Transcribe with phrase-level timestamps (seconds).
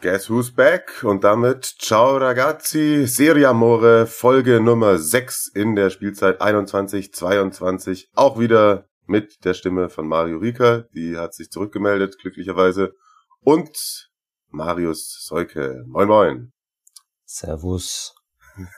[0.00, 1.02] Guess who's back?
[1.02, 8.06] Und damit ciao ragazzi, Serie Amore, Folge Nummer 6 in der Spielzeit 21-22.
[8.14, 12.94] Auch wieder mit der Stimme von Mario Rika, die hat sich zurückgemeldet, glücklicherweise.
[13.40, 14.08] Und
[14.50, 15.82] Marius Seuke.
[15.88, 16.52] Moin moin.
[17.24, 18.14] Servus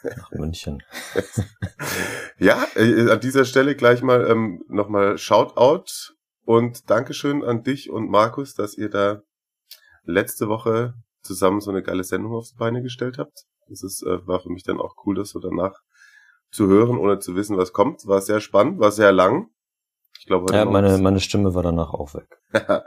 [0.02, 0.82] nach München.
[2.38, 6.14] ja, äh, an dieser Stelle gleich mal ähm, nochmal Shoutout
[6.46, 9.20] und Dankeschön an dich und Markus, dass ihr da
[10.04, 13.44] letzte Woche zusammen so eine geile Sendung aufs Beine gestellt habt.
[13.68, 15.78] Das ist, äh, war für mich dann auch cool, das so danach
[16.50, 18.06] zu hören, ohne zu wissen, was kommt.
[18.06, 19.48] War sehr spannend, war sehr lang.
[20.18, 22.40] Ich glaube, ja, meine, meine Stimme war danach auch weg.
[22.52, 22.84] da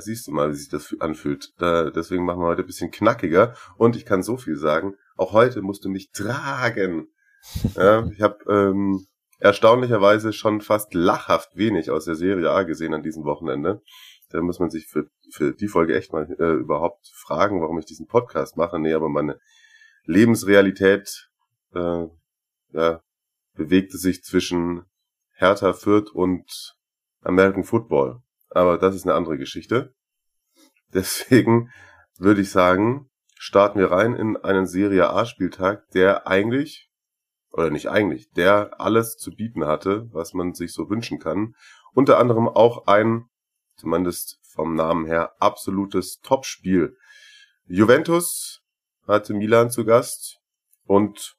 [0.00, 1.52] siehst du mal, wie sich das anfühlt.
[1.58, 3.54] Da, deswegen machen wir heute ein bisschen knackiger.
[3.76, 4.94] Und ich kann so viel sagen.
[5.16, 7.08] Auch heute musst du mich tragen.
[7.76, 9.06] ja, ich habe ähm,
[9.40, 13.82] erstaunlicherweise schon fast lachhaft wenig aus der Serie A gesehen an diesem Wochenende.
[14.30, 17.86] Da muss man sich für, für die Folge echt mal äh, überhaupt fragen, warum ich
[17.86, 18.78] diesen Podcast mache.
[18.78, 19.38] Nee, aber meine
[20.04, 21.28] Lebensrealität
[21.74, 22.06] äh,
[22.72, 23.02] ja,
[23.54, 24.84] bewegte sich zwischen
[25.34, 26.76] Hertha Fürth und
[27.22, 28.20] American Football.
[28.50, 29.94] Aber das ist eine andere Geschichte.
[30.92, 31.70] Deswegen
[32.18, 36.90] würde ich sagen, starten wir rein in einen Serie A Spieltag, der eigentlich,
[37.52, 41.54] oder nicht eigentlich, der alles zu bieten hatte, was man sich so wünschen kann.
[41.92, 43.29] Unter anderem auch ein
[43.80, 46.96] zumindest vom Namen her, absolutes Topspiel.
[47.66, 48.62] Juventus
[49.06, 50.38] hatte Milan zu Gast
[50.84, 51.36] und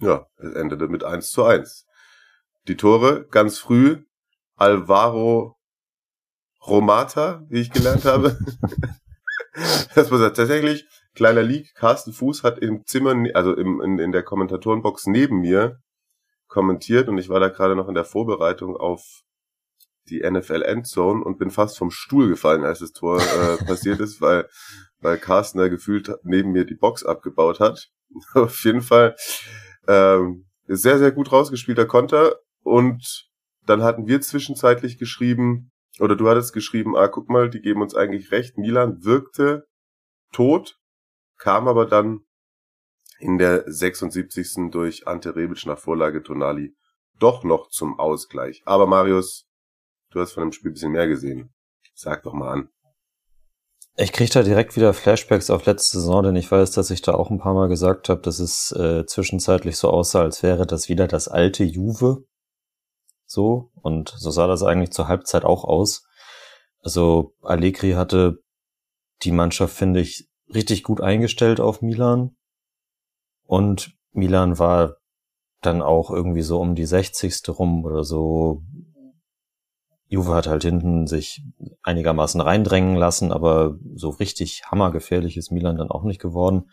[0.00, 1.86] ja, es endete mit 1 zu 1.
[2.68, 4.04] Die Tore ganz früh
[4.56, 5.56] Alvaro
[6.66, 8.38] Romata, wie ich gelernt habe.
[9.94, 11.74] das war tatsächlich kleiner Leak.
[11.74, 15.80] Carsten Fuß hat im Zimmer, also im, in, in der Kommentatorenbox neben mir
[16.48, 19.22] kommentiert und ich war da gerade noch in der Vorbereitung auf
[20.08, 24.20] die NFL Endzone und bin fast vom Stuhl gefallen, als das Tor äh, passiert ist,
[24.20, 24.48] weil,
[25.00, 27.90] weil Carsten da gefühlt neben mir die Box abgebaut hat.
[28.34, 29.16] Auf jeden Fall
[29.88, 33.28] ähm, sehr, sehr gut rausgespielter Konter und
[33.66, 35.70] dann hatten wir zwischenzeitlich geschrieben,
[36.00, 38.58] oder du hattest geschrieben, ah, guck mal, die geben uns eigentlich recht.
[38.58, 39.66] Milan wirkte
[40.32, 40.78] tot,
[41.38, 42.20] kam aber dann
[43.18, 44.70] in der 76.
[44.70, 46.74] durch Ante Rebic nach Vorlage Tonali
[47.18, 48.62] doch noch zum Ausgleich.
[48.64, 49.46] Aber Marius,
[50.12, 51.52] Du hast von dem Spiel bisschen mehr gesehen.
[51.94, 52.68] Sag doch mal an.
[53.96, 57.12] Ich kriege da direkt wieder Flashbacks auf letzte Saison, denn ich weiß, dass ich da
[57.12, 60.88] auch ein paar Mal gesagt habe, dass es äh, zwischenzeitlich so aussah, als wäre das
[60.88, 62.24] wieder das alte Juve.
[63.26, 66.06] So, und so sah das eigentlich zur Halbzeit auch aus.
[66.82, 68.38] Also Allegri hatte
[69.22, 72.34] die Mannschaft, finde ich, richtig gut eingestellt auf Milan.
[73.46, 74.96] Und Milan war
[75.60, 77.48] dann auch irgendwie so um die 60.
[77.50, 78.62] rum oder so
[80.12, 81.42] Juve hat halt hinten sich
[81.82, 86.70] einigermaßen reindrängen lassen, aber so richtig hammergefährlich ist Milan dann auch nicht geworden.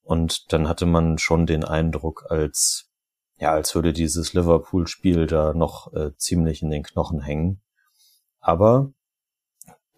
[0.00, 2.88] Und dann hatte man schon den Eindruck, als
[3.36, 7.60] ja, als würde dieses Liverpool-Spiel da noch äh, ziemlich in den Knochen hängen.
[8.40, 8.94] Aber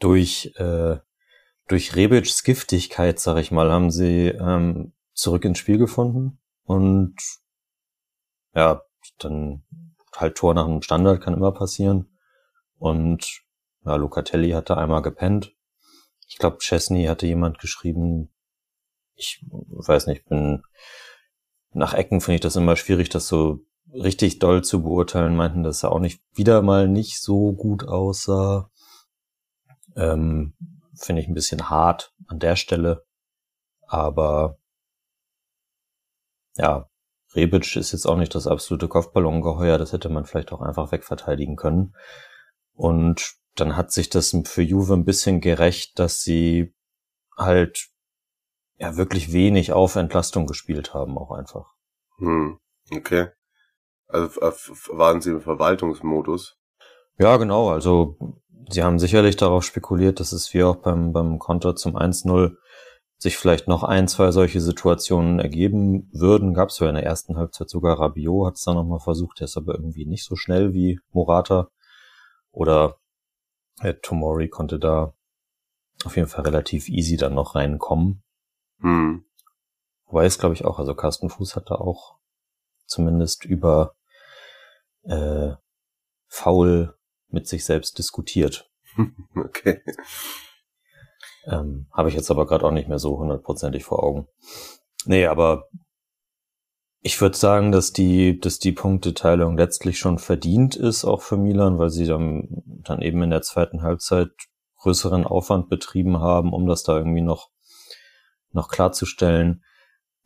[0.01, 0.97] durch äh,
[1.69, 7.15] durch Rebics Giftigkeit, sag ich mal, haben sie ähm, zurück ins Spiel gefunden und
[8.53, 8.83] ja,
[9.21, 9.63] dann
[10.17, 12.09] halt Tor nach einem Standard kann immer passieren.
[12.85, 13.41] Und
[13.87, 15.55] ja, Locatelli hatte einmal gepennt.
[16.29, 18.31] Ich glaube, Chesney hatte jemand geschrieben.
[19.15, 20.63] Ich weiß nicht, bin
[21.71, 25.35] nach Ecken finde ich das immer schwierig, das so richtig doll zu beurteilen.
[25.35, 28.71] Meinten, dass er auch nicht wieder mal nicht so gut aussah.
[29.97, 30.53] Ähm,
[30.95, 33.07] finde ich ein bisschen hart an der Stelle.
[33.87, 34.59] Aber
[36.59, 36.91] ja,
[37.35, 39.79] Rebic ist jetzt auch nicht das absolute Kopfballongeheuer.
[39.79, 41.95] Das hätte man vielleicht auch einfach wegverteidigen können.
[42.75, 46.75] Und dann hat sich das für Juve ein bisschen gerecht, dass sie
[47.37, 47.89] halt
[48.77, 51.73] ja wirklich wenig auf Entlastung gespielt haben, auch einfach.
[52.19, 52.59] Hm,
[52.95, 53.29] okay.
[54.09, 54.41] Also
[54.93, 56.57] waren sie im Verwaltungsmodus?
[57.19, 57.71] Ja, genau.
[57.71, 58.17] Also
[58.69, 62.57] sie haben sicherlich darauf spekuliert, dass es wie auch beim, beim Konter zum 1-0
[63.19, 66.55] sich vielleicht noch ein, zwei solche Situationen ergeben würden.
[66.55, 69.47] Gab es ja in der ersten Halbzeit sogar Rabiot, hat es dann nochmal versucht, der
[69.47, 71.69] ist aber irgendwie nicht so schnell wie Morata.
[72.55, 73.01] Oder
[73.81, 75.15] äh, Tomori konnte da
[76.05, 78.23] auf jeden Fall relativ easy dann noch reinkommen.
[78.79, 79.25] Hm.
[80.07, 82.19] Wobei es, glaube ich, auch, also Carsten Fuß hat da auch
[82.87, 83.97] zumindest über
[85.03, 85.53] äh,
[86.29, 86.97] faul
[87.29, 88.71] mit sich selbst diskutiert.
[89.37, 89.83] Okay.
[91.47, 94.29] Ähm, Habe ich jetzt aber gerade auch nicht mehr so hundertprozentig vor Augen.
[95.05, 95.69] Nee, aber
[97.07, 101.79] ich würde sagen, dass die, dass die Punkteteilung letztlich schon verdient ist, auch für Milan,
[101.79, 104.31] weil sie dann, dann eben in der zweiten Halbzeit
[104.79, 107.51] größeren Aufwand betrieben haben, um das da irgendwie noch,
[108.53, 109.63] noch klarzustellen.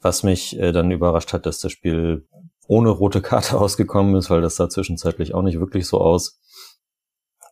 [0.00, 2.28] Was mich äh, dann überrascht hat, dass das Spiel
[2.68, 6.40] ohne rote Karte ausgekommen ist, weil das sah zwischenzeitlich auch nicht wirklich so aus.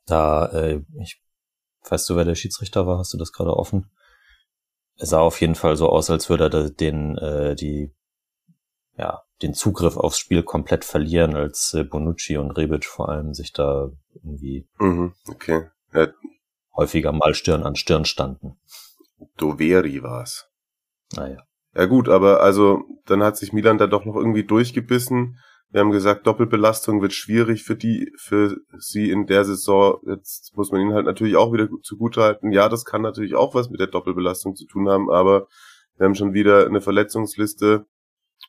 [0.07, 1.21] Da, äh, ich
[1.91, 2.99] weißt du, wer der Schiedsrichter war?
[2.99, 3.91] Hast du das gerade offen?
[4.99, 7.93] Es sah auf jeden Fall so aus, als würde er den, äh, die,
[8.97, 13.53] ja, den Zugriff aufs Spiel komplett verlieren, als äh, Bonucci und Rebic vor allem sich
[13.53, 15.67] da irgendwie Mhm, okay.
[15.93, 16.09] Ja,
[16.75, 18.59] häufiger mal Stirn an Stirn standen.
[19.37, 20.49] Doveri war's.
[21.15, 21.39] Naja.
[21.75, 25.39] Ja gut, aber also dann hat sich Milan da doch noch irgendwie durchgebissen.
[25.71, 29.99] Wir haben gesagt, Doppelbelastung wird schwierig für die, für sie in der Saison.
[30.07, 32.53] Jetzt muss man ihnen halt natürlich auch wieder zugutehalten.
[32.53, 35.49] Ja, das kann natürlich auch was mit der Doppelbelastung zu tun haben, aber
[35.99, 37.87] wir haben schon wieder eine Verletzungsliste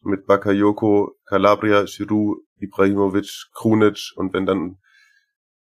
[0.08, 4.78] mit Bakayoko, Calabria, Giroud, Ibrahimovic, Krunic und wenn dann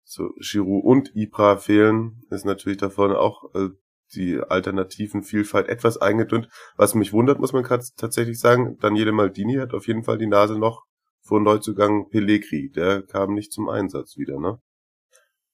[0.04, 3.70] so Giroud und Ibra fehlen, ist natürlich davon auch äh,
[4.14, 6.48] die alternativen etwas eingedünnt.
[6.76, 10.58] Was mich wundert, muss man tatsächlich sagen, Daniele Maldini hat auf jeden Fall die Nase
[10.58, 10.84] noch
[11.22, 12.70] vor Neuzugang Pellegri.
[12.74, 14.60] Der kam nicht zum Einsatz wieder, ne?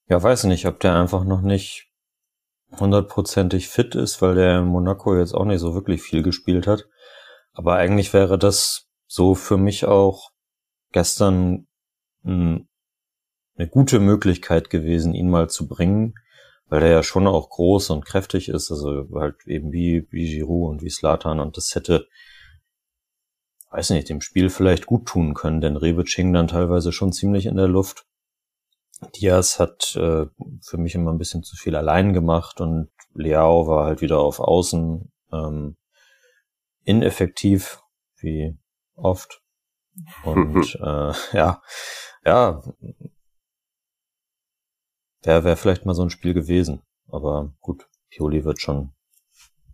[0.08, 1.88] Ja, weiß nicht, ob der einfach noch nicht
[2.78, 6.88] hundertprozentig fit ist, weil der in Monaco jetzt auch nicht so wirklich viel gespielt hat.
[7.58, 10.30] Aber eigentlich wäre das so für mich auch
[10.92, 11.66] gestern
[12.22, 12.68] eine
[13.68, 16.14] gute Möglichkeit gewesen, ihn mal zu bringen,
[16.68, 20.70] weil der ja schon auch groß und kräftig ist, also halt eben wie, wie Giroud
[20.70, 21.40] und wie Slatan.
[21.40, 22.06] Und das hätte,
[23.72, 27.46] weiß nicht, dem Spiel vielleicht gut tun können, denn Rebic hing dann teilweise schon ziemlich
[27.46, 28.06] in der Luft.
[29.16, 30.26] Diaz hat äh,
[30.62, 34.38] für mich immer ein bisschen zu viel allein gemacht und Leao war halt wieder auf
[34.38, 35.10] Außen.
[35.32, 35.76] Ähm,
[36.88, 37.82] ineffektiv,
[38.16, 38.58] wie
[38.94, 39.42] oft.
[40.24, 41.62] Und äh, ja,
[42.24, 42.62] ja,
[45.22, 46.82] wäre wär vielleicht mal so ein Spiel gewesen.
[47.08, 48.94] Aber gut, Pioli wird schon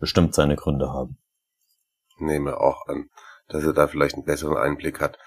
[0.00, 1.18] bestimmt seine Gründe haben.
[2.18, 3.10] Nehme auch an,
[3.48, 5.18] dass er da vielleicht einen besseren Einblick hat.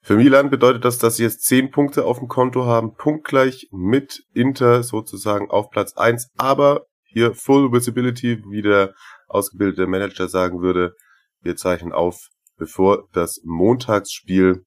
[0.00, 4.24] Für Milan bedeutet das, dass sie jetzt zehn Punkte auf dem Konto haben, punktgleich mit
[4.34, 6.30] Inter sozusagen auf Platz eins.
[6.36, 8.94] aber hier Full Visibility, wie der
[9.28, 10.96] ausgebildete Manager sagen würde,
[11.42, 14.64] wir zeichnen auf, bevor das Montagsspiel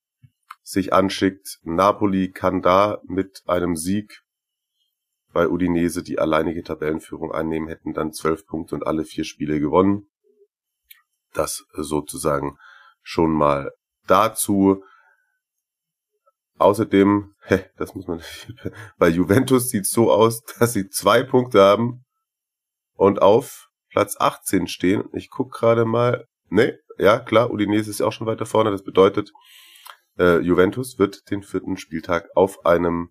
[0.62, 1.60] sich anschickt.
[1.63, 4.22] Napoli kann da mit einem Sieg
[5.31, 10.10] bei Udinese die alleinige Tabellenführung einnehmen, hätten dann zwölf Punkte und alle vier Spiele gewonnen.
[11.33, 12.57] Das sozusagen
[13.01, 13.72] schon mal
[14.07, 14.83] dazu.
[16.57, 18.22] Außerdem, hä, das muss man,
[18.98, 22.06] bei Juventus sieht so aus, dass sie zwei Punkte haben
[22.94, 25.04] und auf Platz 18 stehen.
[25.13, 28.72] Ich guck gerade mal, ne, ja klar, Udinese ist ja auch schon weiter vorne.
[28.72, 29.32] Das bedeutet,
[30.18, 33.10] äh, Juventus wird den vierten Spieltag auf einem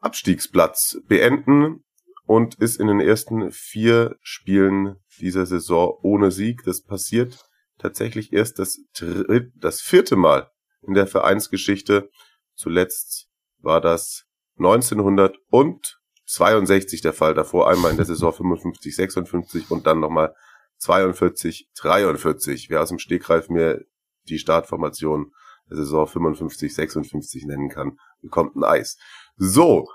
[0.00, 1.84] Abstiegsplatz beenden
[2.26, 6.62] und ist in den ersten vier Spielen dieser Saison ohne Sieg.
[6.64, 7.38] Das passiert
[7.78, 10.50] tatsächlich erst das, dritt, das vierte Mal
[10.82, 12.10] in der Vereinsgeschichte.
[12.54, 14.24] Zuletzt war das
[14.58, 17.34] 1962 der Fall.
[17.34, 20.34] Davor einmal in der Saison 55, 56 und dann nochmal
[20.78, 22.70] 42, 43.
[22.70, 23.84] Wer aus dem Stegreif mir
[24.28, 25.32] die Startformation
[25.68, 28.98] der Saison 55, 56 nennen kann, bekommt ein Eis.
[29.36, 29.88] So.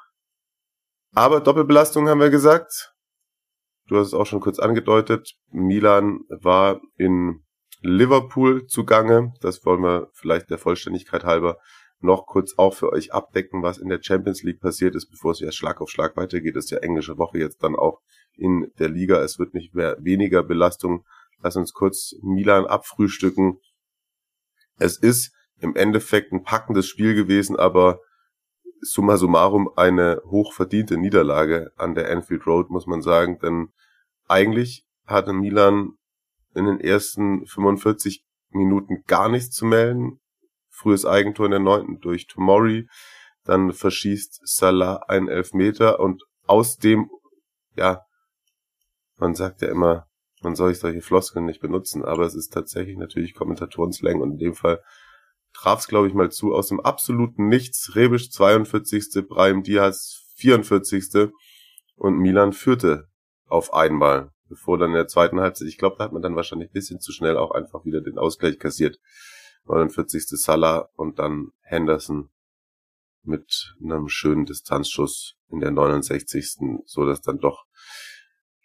[1.14, 2.94] Aber Doppelbelastung haben wir gesagt.
[3.88, 5.36] Du hast es auch schon kurz angedeutet.
[5.52, 7.44] Milan war in
[7.82, 9.34] Liverpool zugange.
[9.42, 11.58] Das wollen wir vielleicht der Vollständigkeit halber
[12.04, 15.40] noch kurz auch für euch abdecken, was in der Champions League passiert ist, bevor es
[15.40, 16.56] ja Schlag auf Schlag weitergeht.
[16.56, 18.02] Das ist ja englische Woche jetzt dann auch
[18.36, 19.22] in der Liga.
[19.22, 21.06] Es wird nicht mehr weniger Belastung.
[21.42, 23.60] Lass uns kurz Milan abfrühstücken.
[24.78, 28.00] Es ist im Endeffekt ein packendes Spiel gewesen, aber
[28.82, 33.70] summa summarum eine hochverdiente Niederlage an der Anfield Road, muss man sagen, denn
[34.28, 35.94] eigentlich hatte Milan
[36.54, 40.20] in den ersten 45 Minuten gar nichts zu melden.
[40.70, 42.88] Frühes Eigentor in der neunten durch Tomori,
[43.44, 47.10] dann verschießt Salah einen Elfmeter und aus dem,
[47.76, 48.02] ja,
[49.18, 50.08] man sagt ja immer,
[50.42, 54.56] man soll solche Floskeln nicht benutzen, aber es ist tatsächlich natürlich Kommentatorenslang und in dem
[54.56, 54.84] Fall
[55.54, 61.32] traf es, glaube ich, mal zu, aus dem absoluten Nichts, Rebisch 42., Brahim Diaz 44.
[61.96, 63.08] und Milan führte
[63.46, 66.70] auf einmal, bevor dann in der zweiten Halbzeit, ich glaube, da hat man dann wahrscheinlich
[66.70, 69.00] ein bisschen zu schnell auch einfach wieder den Ausgleich kassiert.
[69.66, 70.26] 49.
[70.28, 72.30] Salah und dann Henderson
[73.22, 76.82] mit einem schönen Distanzschuss in der 69.
[76.86, 77.66] so dass dann doch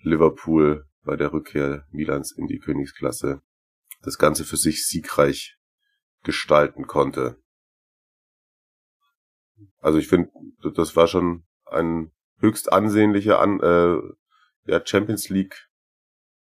[0.01, 3.43] Liverpool bei der Rückkehr Milans in die Königsklasse
[4.03, 5.57] das Ganze für sich siegreich
[6.23, 7.41] gestalten konnte.
[9.81, 10.31] Also ich finde,
[10.75, 13.99] das war schon ein höchst ansehnlicher An äh,
[14.71, 15.69] ja, Champions League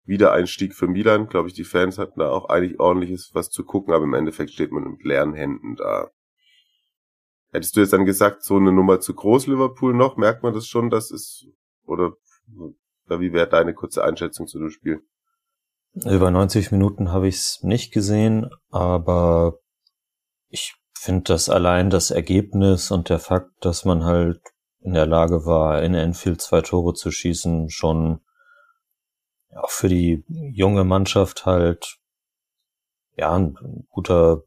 [0.05, 1.27] Wiedereinstieg für Milan.
[1.27, 4.51] Glaube ich, die Fans hatten da auch eigentlich ordentliches was zu gucken, aber im Endeffekt
[4.51, 6.11] steht man mit leeren Händen da.
[7.51, 10.17] Hättest du jetzt dann gesagt, so eine Nummer zu groß Liverpool noch?
[10.17, 11.45] Merkt man das schon, dass es,
[11.85, 12.13] oder,
[13.13, 15.01] oder wie wäre deine kurze Einschätzung zu dem Spiel?
[15.93, 19.59] Über 90 Minuten habe ich es nicht gesehen, aber
[20.49, 24.41] ich finde das allein das Ergebnis und der Fakt, dass man halt
[24.79, 28.21] in der Lage war, in Enfield zwei Tore zu schießen, schon
[29.55, 31.99] auch für die junge Mannschaft halt
[33.15, 33.55] ja ein
[33.89, 34.43] guter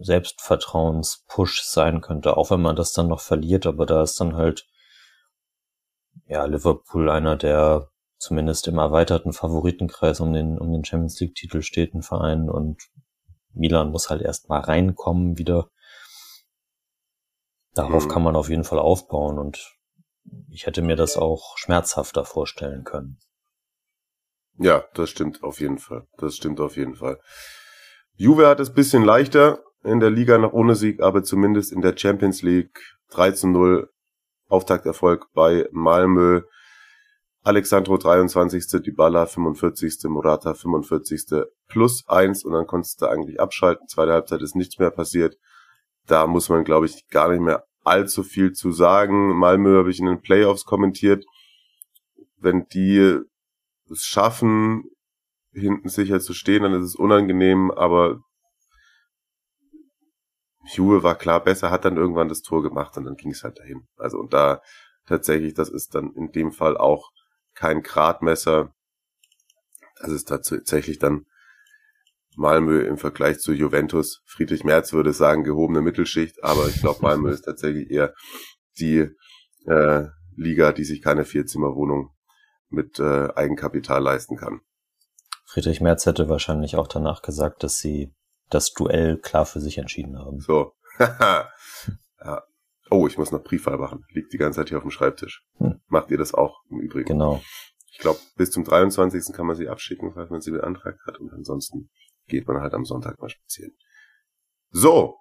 [0.00, 4.66] Selbstvertrauenspush sein könnte, auch wenn man das dann noch verliert, aber da ist dann halt
[6.26, 7.91] ja Liverpool einer der
[8.22, 12.80] zumindest im erweiterten Favoritenkreis um den um den Champions League Titel steht ein Verein und
[13.52, 15.68] Milan muss halt erst mal reinkommen wieder.
[17.74, 18.08] Darauf mhm.
[18.08, 19.76] kann man auf jeden Fall aufbauen und
[20.50, 23.18] ich hätte mir das auch schmerzhafter vorstellen können.
[24.58, 26.06] Ja, das stimmt auf jeden Fall.
[26.18, 27.18] Das stimmt auf jeden Fall.
[28.14, 31.96] Juve hat es bisschen leichter in der Liga noch ohne Sieg, aber zumindest in der
[31.96, 32.78] Champions League
[33.10, 33.90] 3 zu 0
[34.46, 36.42] Auftakterfolg bei Malmö.
[37.44, 38.82] Alexandro 23.
[38.82, 40.04] Dybala 45.
[40.04, 41.44] Morata 45.
[41.66, 43.88] plus 1 und dann konntest du eigentlich abschalten.
[43.88, 45.36] Zweite Halbzeit ist nichts mehr passiert.
[46.06, 49.36] Da muss man, glaube ich, gar nicht mehr allzu viel zu sagen.
[49.36, 51.24] Malmö habe ich in den Playoffs kommentiert.
[52.36, 53.18] Wenn die
[53.90, 54.84] es schaffen,
[55.52, 58.20] hinten sicher zu stehen, dann ist es unangenehm, aber
[60.72, 63.58] Juve war klar besser, hat dann irgendwann das Tor gemacht und dann ging es halt
[63.58, 63.88] dahin.
[63.96, 64.62] Also und da
[65.06, 67.10] tatsächlich, das ist dann in dem Fall auch
[67.54, 68.74] kein Gradmesser.
[70.00, 71.26] Das ist tatsächlich dann
[72.36, 74.22] Malmö im Vergleich zu Juventus.
[74.24, 78.14] Friedrich Merz würde sagen gehobene Mittelschicht, aber ich glaube Malmö ist tatsächlich eher
[78.78, 79.10] die
[79.66, 82.10] äh, Liga, die sich keine Vierzimmerwohnung
[82.68, 84.60] mit äh, Eigenkapital leisten kann.
[85.44, 88.14] Friedrich Merz hätte wahrscheinlich auch danach gesagt, dass sie
[88.48, 90.40] das Duell klar für sich entschieden haben.
[90.40, 90.72] So.
[90.98, 91.48] ja.
[92.92, 94.04] Oh, ich muss noch Briefwahl machen.
[94.10, 95.44] Liegt die ganze Zeit hier auf dem Schreibtisch.
[95.58, 95.80] Hm.
[95.88, 97.08] Macht ihr das auch im Übrigen?
[97.08, 97.40] Genau.
[97.90, 99.34] Ich glaube, bis zum 23.
[99.34, 101.18] kann man sie abschicken, falls man sie beantragt hat.
[101.18, 101.90] Und ansonsten
[102.26, 103.72] geht man halt am Sonntag mal spazieren.
[104.70, 105.16] So.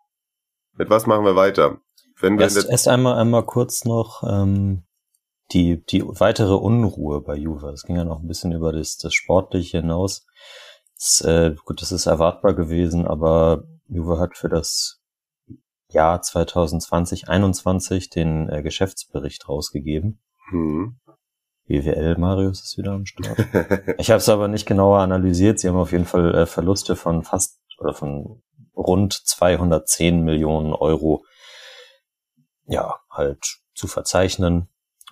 [0.74, 1.80] Mit was machen wir weiter?
[2.20, 4.84] Wenn wir erst, erst einmal, einmal kurz noch ähm,
[5.52, 7.70] die, die weitere Unruhe bei Juve.
[7.70, 10.26] Es ging ja noch ein bisschen über das, das Sportliche hinaus.
[10.96, 15.01] Das, äh, gut, das ist erwartbar gewesen, aber Juve hat für das
[15.94, 20.22] Jahr 2020, 21 den äh, Geschäftsbericht rausgegeben.
[20.50, 21.00] Hm.
[21.68, 23.38] BWL Marius ist wieder am Start.
[23.98, 25.60] ich habe es aber nicht genauer analysiert.
[25.60, 28.42] Sie haben auf jeden Fall äh, Verluste von fast oder von
[28.76, 31.24] rund 210 Millionen Euro
[32.66, 34.70] ja halt zu verzeichnen.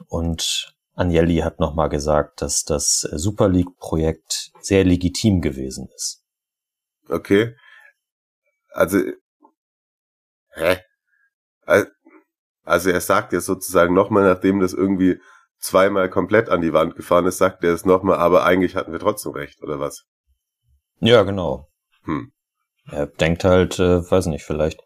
[0.07, 6.23] Und Agnelli hat nochmal gesagt, dass das Super League-Projekt sehr legitim gewesen ist.
[7.07, 7.55] Okay.
[8.71, 8.99] Also,
[10.53, 10.79] hä?
[12.63, 15.19] Also er sagt ja sozusagen nochmal, nachdem das irgendwie
[15.59, 18.99] zweimal komplett an die Wand gefahren ist, sagt er es nochmal, aber eigentlich hatten wir
[18.99, 20.05] trotzdem recht, oder was?
[20.99, 21.69] Ja, genau.
[22.03, 22.31] Hm.
[22.91, 24.81] Er denkt halt, äh, weiß nicht, vielleicht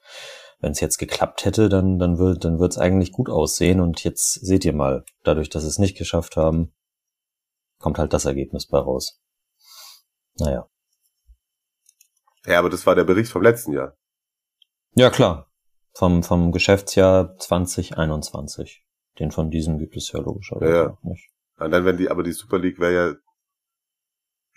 [0.63, 3.82] wenn es jetzt geklappt hätte, dann, dann wird dann wird's eigentlich gut aussehen.
[3.82, 6.74] Und jetzt seht ihr mal, dadurch, dass es nicht geschafft haben,
[7.79, 9.22] kommt halt das Ergebnis bei raus.
[10.39, 10.70] Naja.
[12.46, 13.98] Ja, aber das war der Bericht vom letzten Jahr.
[14.96, 15.51] Ja, klar.
[15.93, 18.83] Vom, vom Geschäftsjahr 2021.
[19.19, 20.97] Den von diesem gibt es ja logischerweise ja, ja.
[21.03, 21.29] nicht.
[21.57, 23.15] Und dann, wenn die, aber die Super League wäre ja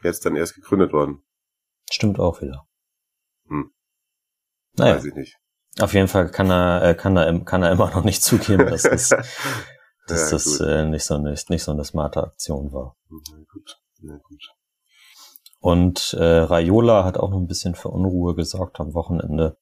[0.03, 1.23] jetzt dann erst gegründet worden.
[1.91, 2.67] Stimmt auch wieder.
[3.49, 3.71] Hm.
[4.77, 4.97] Naja.
[4.97, 5.37] Weiß ich nicht.
[5.79, 8.83] Auf jeden Fall kann er, äh, kann er, kann er immer noch nicht zugeben, dass
[8.85, 9.11] das,
[10.07, 12.97] dass ja, das äh, nicht, so, nicht, nicht so eine smarte Aktion war.
[13.11, 13.79] Ja, gut.
[13.99, 14.43] Ja, gut.
[15.61, 19.59] Und äh, Raiola hat auch noch ein bisschen für Unruhe gesorgt am Wochenende.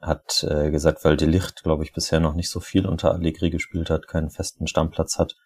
[0.00, 3.50] Hat äh, gesagt, weil die Licht, glaube ich, bisher noch nicht so viel unter Allegri
[3.50, 5.36] gespielt hat, keinen festen Stammplatz hat,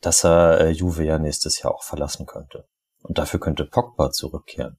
[0.00, 2.68] dass er äh, Juve ja nächstes Jahr auch verlassen könnte.
[3.02, 4.78] Und dafür könnte Pogba zurückkehren.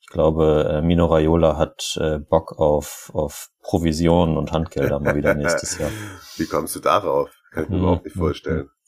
[0.00, 5.34] Ich glaube, äh, Mino Raiola hat äh, Bock auf, auf Provisionen und Handgelder mal wieder
[5.34, 5.90] nächstes Jahr.
[6.36, 7.30] Wie kommst du darauf?
[7.50, 8.70] Kann ich mir hm, überhaupt nicht hm, vorstellen.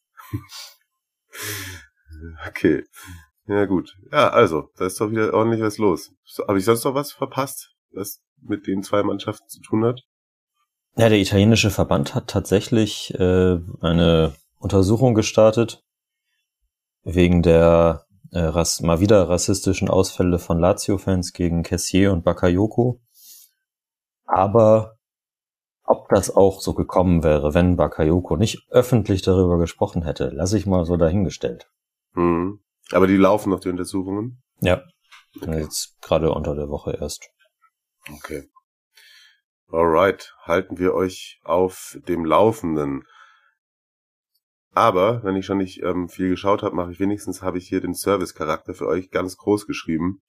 [2.46, 2.84] Okay.
[3.46, 3.96] Ja, gut.
[4.12, 6.12] Ja, also, da ist doch wieder ordentlich was los.
[6.46, 10.02] Habe ich sonst noch was verpasst, was mit den zwei Mannschaften zu tun hat?
[10.96, 15.82] Ja, der italienische Verband hat tatsächlich äh, eine Untersuchung gestartet
[17.02, 23.00] wegen der äh, Rass mal wieder rassistischen Ausfälle von Lazio-Fans gegen Kessier und Bakayoko.
[24.24, 24.96] Aber
[25.84, 30.66] ob das auch so gekommen wäre, wenn Bakayoko nicht öffentlich darüber gesprochen hätte, lasse ich
[30.66, 31.68] mal so dahingestellt.
[32.14, 32.60] Hm.
[32.92, 34.42] Aber die laufen noch, die Untersuchungen?
[34.60, 34.82] Ja.
[35.34, 37.28] Jetzt gerade unter der Woche erst.
[38.08, 38.48] Okay.
[39.68, 43.04] Alright, halten wir euch auf dem Laufenden.
[44.72, 47.80] Aber, wenn ich schon nicht ähm, viel geschaut habe, mache ich wenigstens, habe ich hier
[47.80, 50.22] den Service-Charakter für euch ganz groß geschrieben.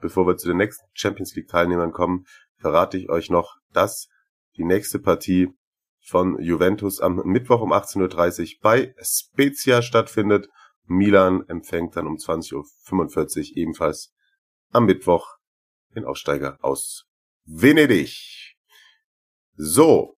[0.00, 2.26] Bevor wir zu den nächsten Champions League-Teilnehmern kommen,
[2.58, 4.08] verrate ich euch noch, dass
[4.56, 5.50] die nächste Partie
[6.00, 10.48] von Juventus am Mittwoch um 18.30 Uhr bei Spezia stattfindet.
[10.84, 12.54] Milan empfängt dann um 20.45
[13.50, 14.14] Uhr ebenfalls
[14.70, 15.36] am Mittwoch
[15.94, 17.06] den Aussteiger aus
[17.46, 18.56] Venedig.
[19.54, 20.16] So.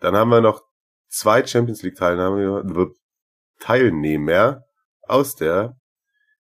[0.00, 0.62] Dann haben wir noch
[1.08, 2.92] zwei Champions League Teilnehmer,
[3.60, 4.64] Teilnehmer
[5.02, 5.80] aus der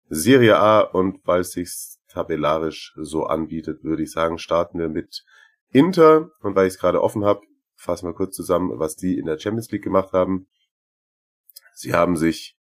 [0.07, 1.69] Serie A und weil es sich
[2.07, 5.23] tabellarisch so anbietet, würde ich sagen, starten wir mit
[5.71, 7.41] Inter und weil ich es gerade offen habe,
[7.75, 10.47] fassen wir kurz zusammen, was die in der Champions League gemacht haben.
[11.73, 12.57] Sie haben sich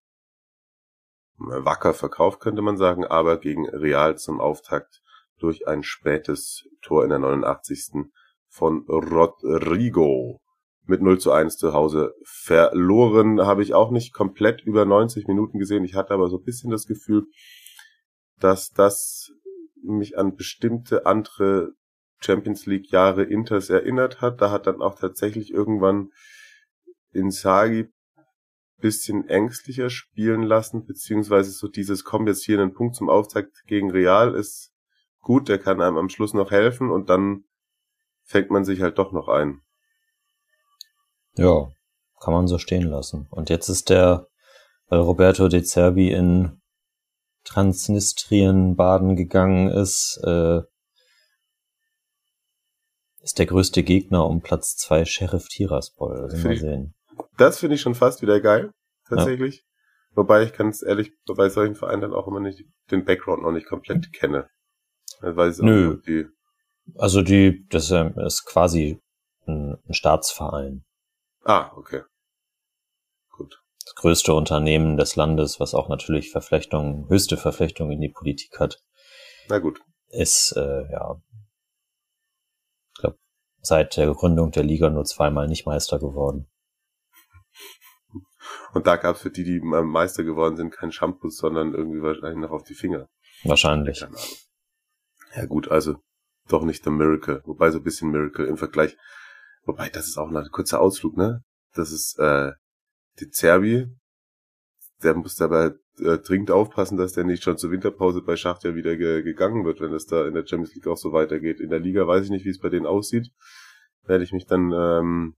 [1.37, 5.01] wacker verkauft, könnte man sagen, aber gegen Real zum Auftakt
[5.41, 8.05] durch ein spätes Tor in der 89.
[8.47, 10.39] von Rodrigo
[10.85, 13.41] mit 0 zu 1 zu Hause verloren.
[13.41, 15.83] Habe ich auch nicht komplett über 90 Minuten gesehen.
[15.83, 17.27] Ich hatte aber so ein bisschen das Gefühl,
[18.39, 19.31] dass das
[19.83, 21.73] mich an bestimmte andere
[22.19, 24.41] Champions League Jahre Inters erinnert hat.
[24.41, 26.09] Da hat dann auch tatsächlich irgendwann
[27.13, 27.89] Inzaghi
[28.81, 33.91] bisschen ängstlicher spielen lassen, beziehungsweise so dieses kommt jetzt hier einen Punkt zum Auftakt gegen
[33.91, 34.70] Real ist
[35.21, 37.45] gut, der kann einem am Schluss noch helfen und dann
[38.23, 39.61] fängt man sich halt doch noch ein.
[41.35, 41.69] Ja,
[42.19, 43.27] kann man so stehen lassen.
[43.31, 44.27] Und jetzt ist der,
[44.87, 46.61] weil Roberto De Zerbi in
[47.43, 50.61] Transnistrien baden gegangen ist, äh,
[53.21, 56.21] ist der größte Gegner um Platz zwei Sheriff Tiraspol.
[56.21, 56.37] Also.
[57.37, 58.71] Das finde ich schon fast wieder geil,
[59.07, 59.57] tatsächlich.
[59.57, 59.63] Ja.
[60.13, 63.67] Wobei ich ganz ehrlich bei solchen Vereinen dann auch immer nicht den Background noch nicht
[63.67, 64.49] komplett kenne.
[65.21, 65.95] Weiß Nö.
[65.95, 66.27] Auch, die
[66.97, 68.99] also die, das ist quasi
[69.45, 70.83] ein, ein Staatsverein.
[71.43, 72.03] Ah, okay.
[73.31, 73.61] Gut.
[73.85, 78.83] Das größte Unternehmen des Landes, was auch natürlich Verflechtungen, höchste Verflechtungen in die Politik hat.
[79.47, 79.81] Na gut.
[80.09, 81.21] Ist, äh, ja,
[82.93, 83.17] ich glaube,
[83.61, 86.47] seit der Gründung der Liga nur zweimal nicht Meister geworden.
[88.73, 92.39] Und da gab es für die, die Meister geworden sind, kein Shampoo, sondern irgendwie wahrscheinlich
[92.39, 93.07] noch auf die Finger.
[93.43, 94.05] Wahrscheinlich.
[95.35, 95.97] Ja gut, also
[96.47, 98.97] doch nicht der Miracle, wobei so ein bisschen Miracle im Vergleich
[99.63, 101.43] Wobei, das ist auch ein kurzer Ausflug, ne?
[101.73, 102.51] Das ist äh,
[103.19, 103.87] die Zerbi.
[105.03, 108.75] Der muss dabei äh, dringend aufpassen, dass der nicht schon zur Winterpause bei Schacht ja
[108.75, 111.59] wieder ge gegangen wird, wenn es da in der Champions League auch so weitergeht.
[111.59, 113.29] In der Liga weiß ich nicht, wie es bei denen aussieht.
[114.03, 115.35] Werde ich mich dann ähm,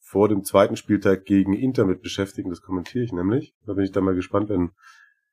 [0.00, 2.50] vor dem zweiten Spieltag gegen Inter mit beschäftigen.
[2.50, 3.54] Das kommentiere ich nämlich.
[3.64, 4.70] Da bin ich dann mal gespannt, wenn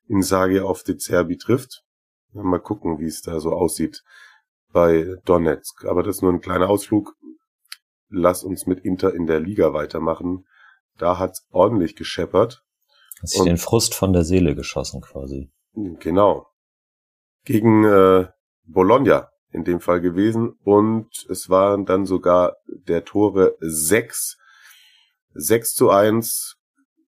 [0.08, 1.84] Insagi auf die Zerbi trifft.
[2.34, 4.04] Mal gucken, wie es da so aussieht
[4.72, 5.86] bei Donetsk.
[5.86, 7.16] Aber das ist nur ein kleiner Ausflug
[8.10, 10.46] lass uns mit Inter in der Liga weitermachen.
[10.98, 12.64] Da hat's ordentlich gescheppert.
[13.22, 15.52] Hat sich den Frust von der Seele geschossen quasi.
[15.74, 16.48] Genau.
[17.46, 18.28] Gegen äh,
[18.64, 24.38] Bologna in dem Fall gewesen und es waren dann sogar der Tore 6.
[25.34, 26.58] 6 zu 1.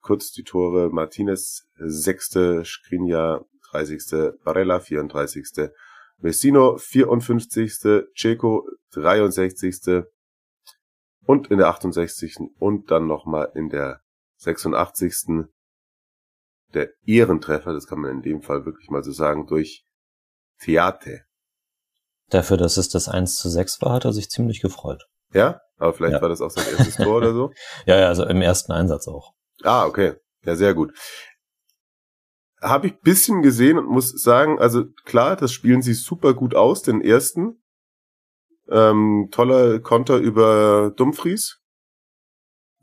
[0.02, 2.64] Kurz die Tore Martinez 6.
[2.64, 4.34] Skriniar 30.
[4.44, 5.72] Barella 34.
[6.18, 7.74] Messino 54.
[8.16, 10.06] Ceco 63
[11.30, 12.38] und in der 68.
[12.58, 14.02] und dann nochmal in der
[14.38, 15.46] 86.
[16.74, 19.86] der Ehrentreffer, das kann man in dem Fall wirklich mal so sagen, durch
[20.60, 21.26] Theate.
[22.30, 25.06] Dafür, dass es das 1 zu 6 war, hat er sich ziemlich gefreut.
[25.32, 25.62] Ja?
[25.78, 26.22] Aber vielleicht ja.
[26.22, 27.52] war das auch sein erstes Tor oder so?
[27.86, 29.34] Ja, ja, also im ersten Einsatz auch.
[29.64, 30.16] Ah, okay.
[30.44, 30.94] Ja, sehr gut.
[32.62, 36.82] Habe ich bisschen gesehen und muss sagen, also klar, das spielen sie super gut aus,
[36.82, 37.62] den ersten.
[38.68, 41.62] Ähm, toller Konter über Dumfries.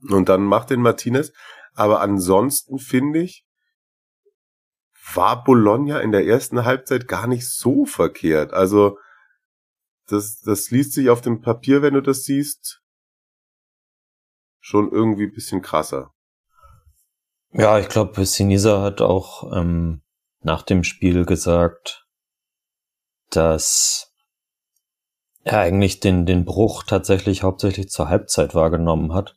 [0.08, 1.32] Und dann macht den Martinez.
[1.74, 3.46] Aber ansonsten finde ich,
[5.14, 8.52] war Bologna in der ersten Halbzeit gar nicht so verkehrt.
[8.52, 8.98] Also,
[10.06, 12.82] das, das liest sich auf dem Papier, wenn du das siehst,
[14.60, 16.15] schon irgendwie bisschen krasser.
[17.58, 20.02] Ja, ich glaube, Sinisa hat auch ähm,
[20.42, 22.06] nach dem Spiel gesagt,
[23.30, 24.12] dass
[25.42, 29.36] er eigentlich den, den Bruch tatsächlich hauptsächlich zur Halbzeit wahrgenommen hat.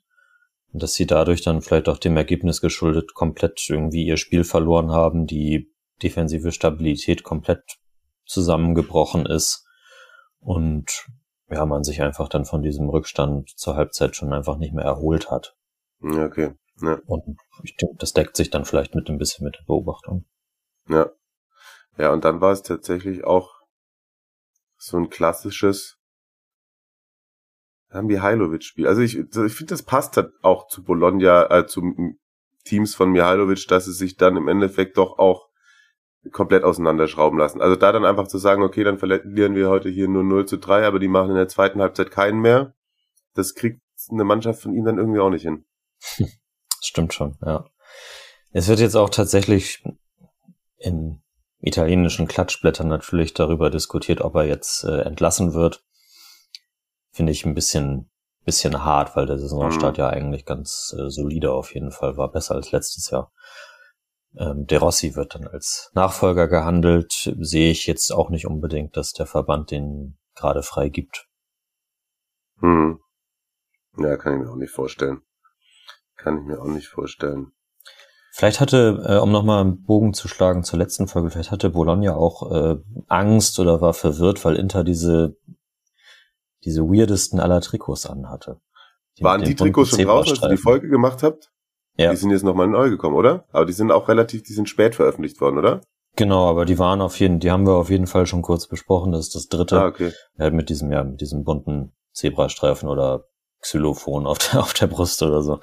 [0.74, 4.92] Und dass sie dadurch dann vielleicht auch dem Ergebnis geschuldet komplett irgendwie ihr Spiel verloren
[4.92, 7.80] haben, die defensive Stabilität komplett
[8.26, 9.66] zusammengebrochen ist
[10.40, 11.06] und
[11.50, 15.32] ja, man sich einfach dann von diesem Rückstand zur Halbzeit schon einfach nicht mehr erholt
[15.32, 15.56] hat.
[16.02, 16.54] Okay.
[16.82, 17.00] Ja.
[17.06, 20.26] Und ich denke, das deckt sich dann vielleicht mit ein bisschen mit der Beobachtung.
[20.88, 21.12] Ja.
[21.98, 23.60] Ja, und dann war es tatsächlich auch
[24.78, 25.98] so ein klassisches
[27.92, 28.88] Mihailovic-Spiel.
[28.88, 31.82] Also ich, ich finde, das passt halt auch zu Bologna, äh, zu
[32.64, 35.50] Teams von Mihailovic, dass es sich dann im Endeffekt doch auch
[36.32, 37.62] komplett auseinanderschrauben lassen.
[37.62, 40.58] Also da dann einfach zu sagen, okay, dann verlieren wir heute hier nur 0 zu
[40.58, 42.76] 3, aber die machen in der zweiten Halbzeit keinen mehr.
[43.34, 45.66] Das kriegt eine Mannschaft von ihm dann irgendwie auch nicht hin.
[46.82, 47.66] Stimmt schon, ja.
[48.52, 49.84] Es wird jetzt auch tatsächlich
[50.78, 51.22] in
[51.62, 55.84] italienischen Klatschblättern natürlich darüber diskutiert, ob er jetzt äh, entlassen wird.
[57.12, 58.10] Finde ich ein bisschen,
[58.46, 60.02] bisschen hart, weil der Saisonstart mhm.
[60.02, 63.32] ja eigentlich ganz äh, solide auf jeden Fall war, besser als letztes Jahr.
[64.38, 67.34] Ähm, De Rossi wird dann als Nachfolger gehandelt.
[67.40, 71.28] Sehe ich jetzt auch nicht unbedingt, dass der Verband den gerade frei gibt.
[72.60, 73.00] Hm.
[73.98, 75.22] Ja, kann ich mir auch nicht vorstellen.
[76.22, 77.52] Kann ich mir auch nicht vorstellen.
[78.32, 82.16] Vielleicht hatte, äh, um nochmal einen Bogen zu schlagen zur letzten Folge, vielleicht hatte Bologna
[82.16, 82.78] auch äh,
[83.08, 85.36] Angst oder war verwirrt, weil Inter diese,
[86.64, 88.62] diese weirdesten aller Trikots anhatte.
[89.18, 91.52] Die Waren die Trikots schon raus, als ihr die Folge gemacht habt?
[91.98, 92.12] Ja.
[92.12, 93.46] Die sind jetzt nochmal neu gekommen, oder?
[93.52, 95.82] Aber die sind auch relativ, die sind spät veröffentlicht worden, oder?
[96.16, 99.12] Genau, aber die waren auf jeden, die haben wir auf jeden Fall schon kurz besprochen.
[99.12, 99.82] Das ist das dritte.
[99.82, 100.14] Ah, okay.
[100.38, 103.26] Ja, mit diesem, ja, mit diesem bunten Zebrastreifen oder
[103.62, 105.60] Xylophon auf der, auf der Brust oder so.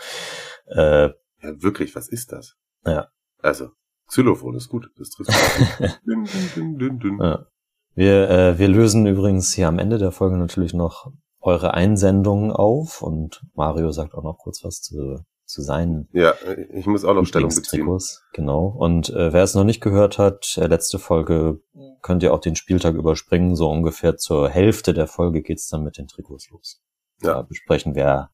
[0.66, 1.08] Äh,
[1.42, 2.56] ja, wirklich, was ist das?
[2.84, 3.08] Ja.
[3.42, 3.70] Also,
[4.06, 4.90] Xylophon ist gut.
[4.96, 5.30] Das trifft.
[6.06, 7.18] dün, dün, dün, dün.
[7.18, 7.46] Ja.
[7.94, 13.02] Wir, äh, wir lösen übrigens hier am Ende der Folge natürlich noch eure Einsendungen auf
[13.02, 16.08] und Mario sagt auch noch kurz was zu zu sein.
[16.12, 16.34] Ja,
[16.70, 17.98] ich muss auch noch Stellung beziehen.
[18.32, 18.66] Genau.
[18.66, 21.60] Und äh, wer es noch nicht gehört hat, äh, letzte Folge
[22.02, 23.54] könnt ihr auch den Spieltag überspringen.
[23.54, 26.82] So ungefähr zur Hälfte der Folge geht's dann mit den Trikots los.
[27.22, 27.34] Ja.
[27.34, 28.30] Da besprechen wir,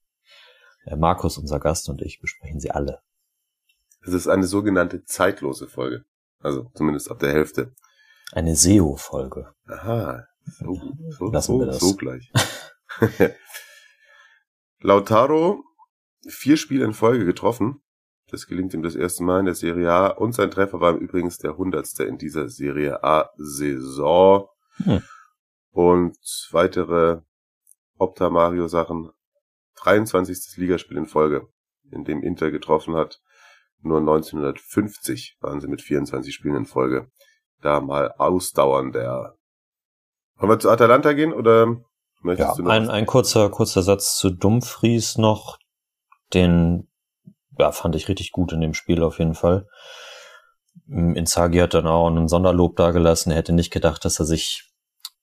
[0.97, 3.01] Markus, unser Gast und ich, besprechen sie alle.
[4.05, 6.05] Es ist eine sogenannte zeitlose Folge.
[6.40, 7.73] Also zumindest ab der Hälfte.
[8.33, 9.55] Eine SEO-Folge.
[9.66, 10.27] Aha.
[10.45, 10.75] So,
[11.11, 11.79] so, Lassen so, wir das.
[11.79, 12.33] so gleich.
[14.81, 15.62] Lautaro
[16.29, 17.83] vier Spiele in Folge getroffen.
[18.29, 20.07] Das gelingt ihm das erste Mal in der Serie A.
[20.09, 24.49] Und sein Treffer war übrigens der hundertste in dieser Serie A-Saison.
[24.77, 25.03] Hm.
[25.71, 26.18] Und
[26.51, 27.21] weitere
[27.99, 29.11] Opta-Mario-Sachen.
[29.85, 30.57] 23.
[30.57, 31.49] Ligaspiel in Folge,
[31.90, 33.21] in dem Inter getroffen hat.
[33.81, 37.11] Nur 1950 waren sie mit 24 Spielen in Folge.
[37.61, 39.37] Da mal ausdauern der.
[40.37, 41.77] Wollen wir zu Atalanta gehen oder
[42.21, 42.71] möchtest ja, du noch?
[42.71, 45.59] Ein, ein kurzer, kurzer Satz zu Dumfries noch
[46.35, 46.88] den
[47.59, 49.66] ja, fand ich richtig gut in dem Spiel auf jeden Fall.
[50.87, 53.31] Inzaghi hat dann auch einen Sonderlob dagelassen.
[53.31, 54.72] Er hätte nicht gedacht, dass er sich,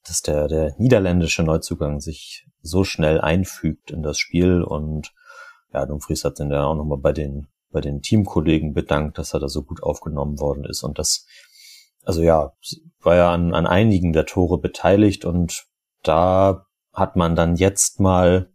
[0.10, 5.13] dass der, der niederländische Neuzugang sich so schnell einfügt in das Spiel und
[5.74, 9.48] ja, Dumfries hat dann auch nochmal bei den, bei den Teamkollegen bedankt, dass er da
[9.48, 11.28] so gut aufgenommen worden ist und das,
[12.04, 12.54] also ja,
[13.02, 15.65] war ja an, an einigen der Tore beteiligt und
[16.04, 18.52] da hat man dann jetzt mal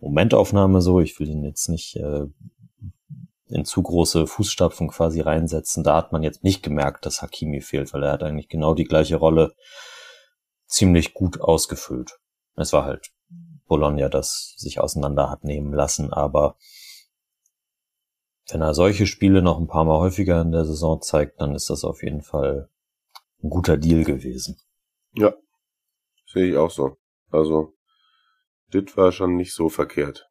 [0.00, 1.00] Momentaufnahme so.
[1.00, 2.26] Ich will ihn jetzt nicht äh,
[3.48, 5.84] in zu große Fußstapfen quasi reinsetzen.
[5.84, 8.84] Da hat man jetzt nicht gemerkt, dass Hakimi fehlt, weil er hat eigentlich genau die
[8.84, 9.54] gleiche Rolle
[10.74, 12.18] ziemlich gut ausgefüllt.
[12.56, 13.12] Es war halt
[13.66, 16.56] Bologna, das sich auseinander hat nehmen lassen, aber
[18.50, 21.70] wenn er solche Spiele noch ein paar Mal häufiger in der Saison zeigt, dann ist
[21.70, 22.68] das auf jeden Fall
[23.42, 24.60] ein guter Deal gewesen.
[25.12, 25.34] Ja,
[26.26, 26.98] sehe ich auch so.
[27.30, 27.74] Also
[28.70, 30.28] das war schon nicht so verkehrt.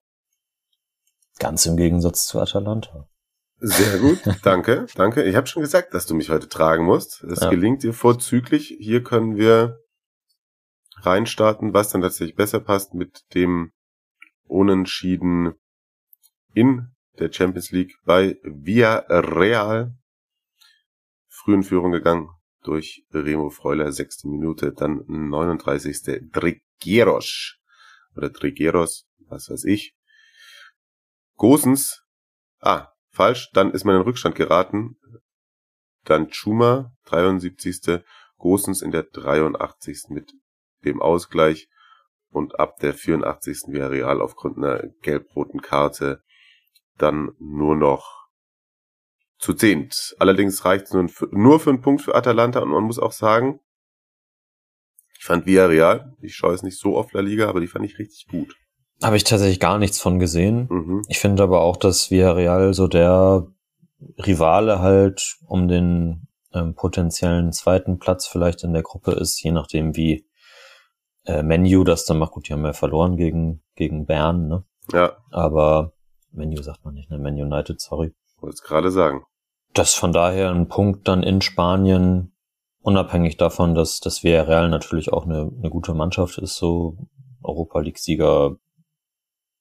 [1.39, 3.10] Ganz im Gegensatz zu Atalanta.
[3.58, 5.23] Sehr gut, danke, danke.
[5.23, 7.23] Ich habe schon gesagt, dass du mich heute tragen musst.
[7.23, 7.49] Es ja.
[7.49, 8.75] gelingt dir vorzüglich.
[8.79, 9.82] Hier können wir
[11.05, 13.71] reinstarten, was dann tatsächlich besser passt mit dem
[14.45, 15.53] Unentschieden
[16.53, 19.95] in der Champions League bei Via Real.
[21.27, 22.29] Früh in Führung gegangen
[22.63, 26.29] durch Remo Freuler, sechste Minute, dann 39.
[26.31, 27.57] Drigueros
[28.15, 29.95] oder Trigueros, was weiß ich.
[31.35, 32.03] Gosens,
[32.59, 34.97] ah, falsch, dann ist man in den Rückstand geraten.
[36.05, 38.03] Dann Chuma, 73.
[38.37, 40.09] Gosens in der 83.
[40.09, 40.33] mit
[40.85, 41.69] dem Ausgleich
[42.29, 43.63] und ab der 84.
[43.67, 46.23] wäre Real aufgrund einer gelb-roten Karte
[46.97, 48.23] dann nur noch
[49.37, 50.15] zu zehnt.
[50.19, 53.59] Allerdings reicht es nur, nur für einen Punkt für Atalanta und man muss auch sagen,
[55.17, 57.99] ich fand Villarreal, ich schaue es nicht so oft La Liga, aber die fand ich
[57.99, 58.55] richtig gut.
[59.01, 60.67] Habe ich tatsächlich gar nichts von gesehen.
[60.69, 61.01] Mhm.
[61.07, 63.47] Ich finde aber auch, dass Villarreal so der
[64.17, 69.95] Rivale halt um den ähm, potenziellen zweiten Platz vielleicht in der Gruppe ist, je nachdem
[69.95, 70.25] wie
[71.25, 72.31] äh, Menu das dann macht.
[72.33, 74.63] Gut, die haben ja verloren gegen, gegen Bern, ne?
[74.91, 75.93] Ja, Aber
[76.31, 77.17] Menu sagt man nicht, ne?
[77.17, 78.13] Man United, sorry.
[78.39, 79.25] wollte es gerade sagen.
[79.73, 82.36] Das von daher ein Punkt dann in Spanien,
[82.81, 86.97] unabhängig davon, dass das Villarreal natürlich auch eine, eine gute Mannschaft ist, so
[87.41, 88.57] Europa League-Sieger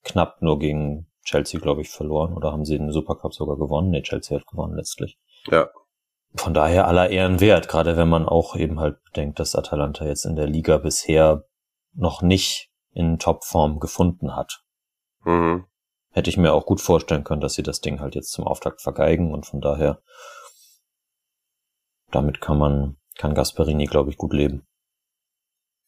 [0.04, 2.34] knapp nur gegen Chelsea, glaube ich, verloren.
[2.34, 3.90] Oder haben sie den Supercup sogar gewonnen?
[3.90, 5.18] Nee, Chelsea hat gewonnen letztlich.
[5.48, 5.68] Ja,
[6.34, 10.24] Von daher aller Ehren wert, gerade wenn man auch eben halt bedenkt, dass Atalanta jetzt
[10.24, 11.44] in der Liga bisher
[11.94, 14.64] noch nicht in Topform gefunden hat.
[15.24, 15.66] mhm.
[16.14, 18.82] Hätte ich mir auch gut vorstellen können, dass sie das Ding halt jetzt zum Auftakt
[18.82, 20.02] vergeigen und von daher
[22.10, 24.66] damit kann man, kann Gasperini, glaube ich, gut leben.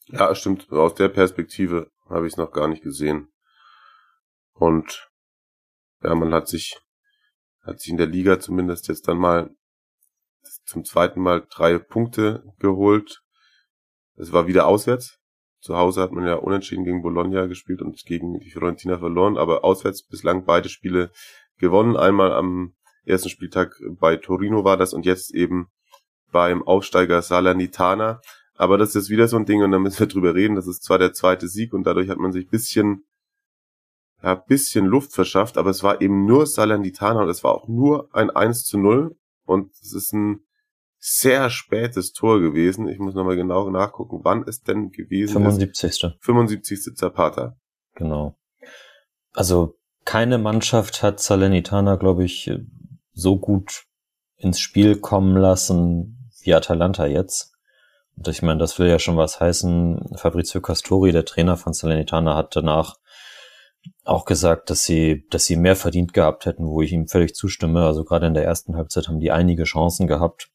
[0.07, 0.71] ja, stimmt.
[0.73, 3.33] Aus der Perspektive habe ich es noch gar nicht gesehen.
[4.55, 5.11] Und
[6.03, 6.81] ja, man hat sich,
[7.63, 9.55] hat sich in der Liga zumindest jetzt dann mal
[10.65, 13.23] zum zweiten Mal drei Punkte geholt.
[14.17, 15.21] Es war wieder auswärts.
[15.65, 19.65] Zu Hause hat man ja unentschieden gegen Bologna gespielt und gegen die Fiorentina verloren, aber
[19.65, 21.11] auswärts bislang beide Spiele
[21.57, 21.97] gewonnen.
[21.97, 22.75] Einmal am
[23.07, 25.69] ersten Spieltag bei Torino war das und jetzt eben
[26.31, 28.21] beim Aufsteiger Salernitana.
[28.53, 30.55] Aber das ist wieder so ein Ding und da müssen wir drüber reden.
[30.55, 33.07] Das ist zwar der zweite Sieg und dadurch hat man sich bisschen,
[34.23, 38.15] ja, bisschen Luft verschafft, aber es war eben nur Salernitana und es war auch nur
[38.15, 40.45] ein 1 zu 0 und es ist ein
[41.07, 42.89] sehr spätes Tor gewesen.
[42.89, 45.59] Ich muss nochmal genau nachgucken, wann es denn gewesen ist.
[45.59, 46.17] 75.
[46.19, 46.97] 75.
[46.97, 47.59] Zapata.
[47.95, 48.39] Genau.
[49.35, 52.51] Also keine Mannschaft hat Salernitana, glaube ich,
[53.13, 53.85] so gut
[54.37, 57.53] ins Spiel kommen lassen wie Atalanta jetzt.
[58.17, 60.17] Und ich meine, das will ja schon was heißen.
[60.17, 62.97] Fabrizio Castori, der Trainer von Salernitana, hat danach
[64.05, 67.85] auch gesagt, dass sie, dass sie mehr verdient gehabt hätten, wo ich ihm völlig zustimme.
[67.85, 70.51] Also gerade in der ersten Halbzeit haben die einige Chancen gehabt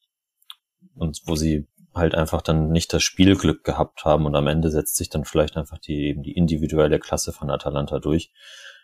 [0.99, 4.95] und wo sie halt einfach dann nicht das Spielglück gehabt haben und am Ende setzt
[4.95, 8.31] sich dann vielleicht einfach die eben die individuelle Klasse von Atalanta durch.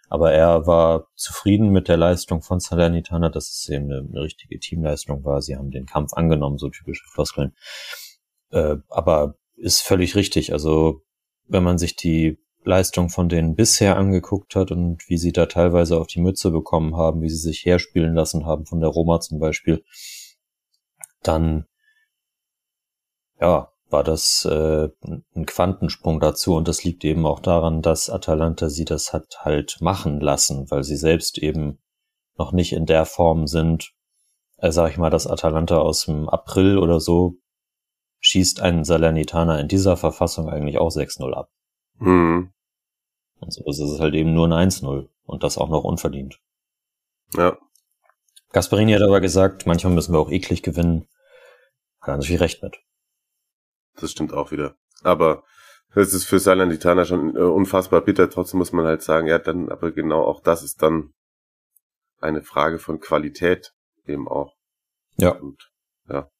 [0.09, 4.59] Aber er war zufrieden mit der Leistung von Salernitana, dass es eben eine, eine richtige
[4.59, 5.41] Teamleistung war.
[5.41, 7.55] Sie haben den Kampf angenommen, so typische Floskeln.
[8.51, 10.53] Äh, aber ist völlig richtig.
[10.53, 11.01] Also
[11.47, 15.99] wenn man sich die Leistung von denen bisher angeguckt hat und wie sie da teilweise
[15.99, 19.39] auf die Mütze bekommen haben, wie sie sich herspielen lassen haben von der Roma zum
[19.39, 19.83] Beispiel,
[21.21, 21.65] dann
[23.39, 24.89] ja, war das äh,
[25.35, 29.77] ein Quantensprung dazu und das liegt eben auch daran, dass Atalanta sie das hat halt
[29.79, 31.79] machen lassen, weil sie selbst eben
[32.37, 33.93] noch nicht in der Form sind,
[34.57, 37.35] äh, sag ich mal, dass Atalanta aus dem April oder so
[38.19, 41.49] schießt einen Salernitana in dieser Verfassung eigentlich auch 6-0 ab.
[41.99, 42.51] Mhm.
[43.39, 46.39] Und so ist es halt eben nur ein 1-0 und das auch noch unverdient.
[47.35, 47.57] Ja.
[48.51, 51.07] Gasperini hat aber gesagt, manchmal müssen wir auch eklig gewinnen.
[52.01, 52.77] Hat er natürlich recht mit.
[53.99, 54.75] Das stimmt auch wieder.
[55.03, 55.43] Aber
[55.93, 58.29] es ist für Salernitana schon äh, unfassbar bitter.
[58.29, 61.13] Trotzdem muss man halt sagen, ja, dann, aber genau auch das ist dann
[62.19, 63.73] eine Frage von Qualität
[64.05, 64.55] eben auch.
[65.17, 65.31] Ja.
[65.31, 65.71] Und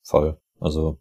[0.01, 0.39] Voll.
[0.59, 0.99] Also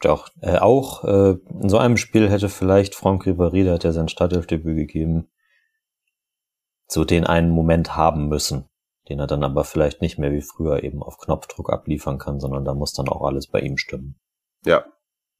[0.00, 3.92] doch, äh, auch äh, in so einem Spiel hätte vielleicht Franck Ribéry, der hat ja
[3.92, 5.28] sein Startelfdebüt gegeben,
[6.86, 8.68] so den einen Moment haben müssen,
[9.08, 12.64] den er dann aber vielleicht nicht mehr wie früher eben auf Knopfdruck abliefern kann, sondern
[12.64, 14.18] da muss dann auch alles bei ihm stimmen.
[14.66, 14.84] ja,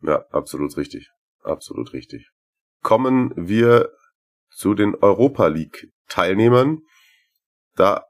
[0.05, 1.11] ja, absolut richtig.
[1.43, 2.31] Absolut richtig.
[2.83, 3.91] Kommen wir
[4.51, 6.83] zu den Europa League Teilnehmern.
[7.75, 8.05] Da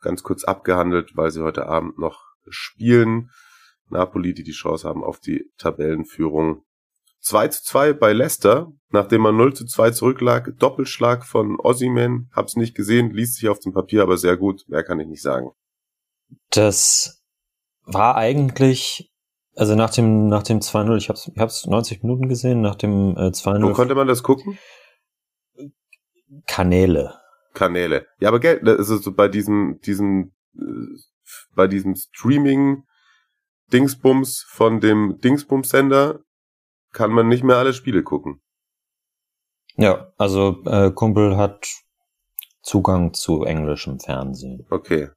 [0.00, 3.30] ganz kurz abgehandelt, weil sie heute Abend noch spielen.
[3.88, 6.64] Napoli, die die Chance haben auf die Tabellenführung.
[7.20, 10.52] 2 zu 2 bei Leicester, nachdem man 0 zu 2 zurücklag.
[10.58, 14.64] Doppelschlag von Ossiman, hab's nicht gesehen, liest sich auf dem Papier aber sehr gut.
[14.66, 15.52] Mehr kann ich nicht sagen.
[16.50, 17.22] Das
[17.84, 19.11] war eigentlich,
[19.54, 23.16] also nach dem, nach dem 2-0, ich hab's, ich hab's 90 Minuten gesehen, nach dem
[23.16, 24.58] äh, 2-0 Wo konnte man das gucken?
[26.46, 27.14] Kanäle.
[27.52, 28.06] Kanäle.
[28.20, 30.98] Ja, aber Geld, das ist so bei diesem, diesem, äh,
[31.54, 32.84] bei diesem Streaming
[33.72, 36.20] Dingsbums von dem Dingsbums-Sender
[36.92, 38.40] kann man nicht mehr alle Spiele gucken.
[39.76, 41.66] Ja, also äh, Kumpel hat
[42.62, 44.66] Zugang zu englischem Fernsehen.
[44.70, 45.08] Okay.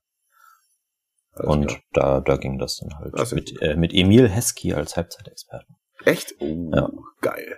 [1.36, 1.82] Alles und klar.
[1.94, 3.14] da, da ging das dann halt.
[3.18, 5.76] Das mit, äh, mit Emil Hesky als Halbzeitexperten.
[6.06, 6.36] Echt?
[6.40, 6.90] Oh, Ja.
[7.22, 7.58] geil.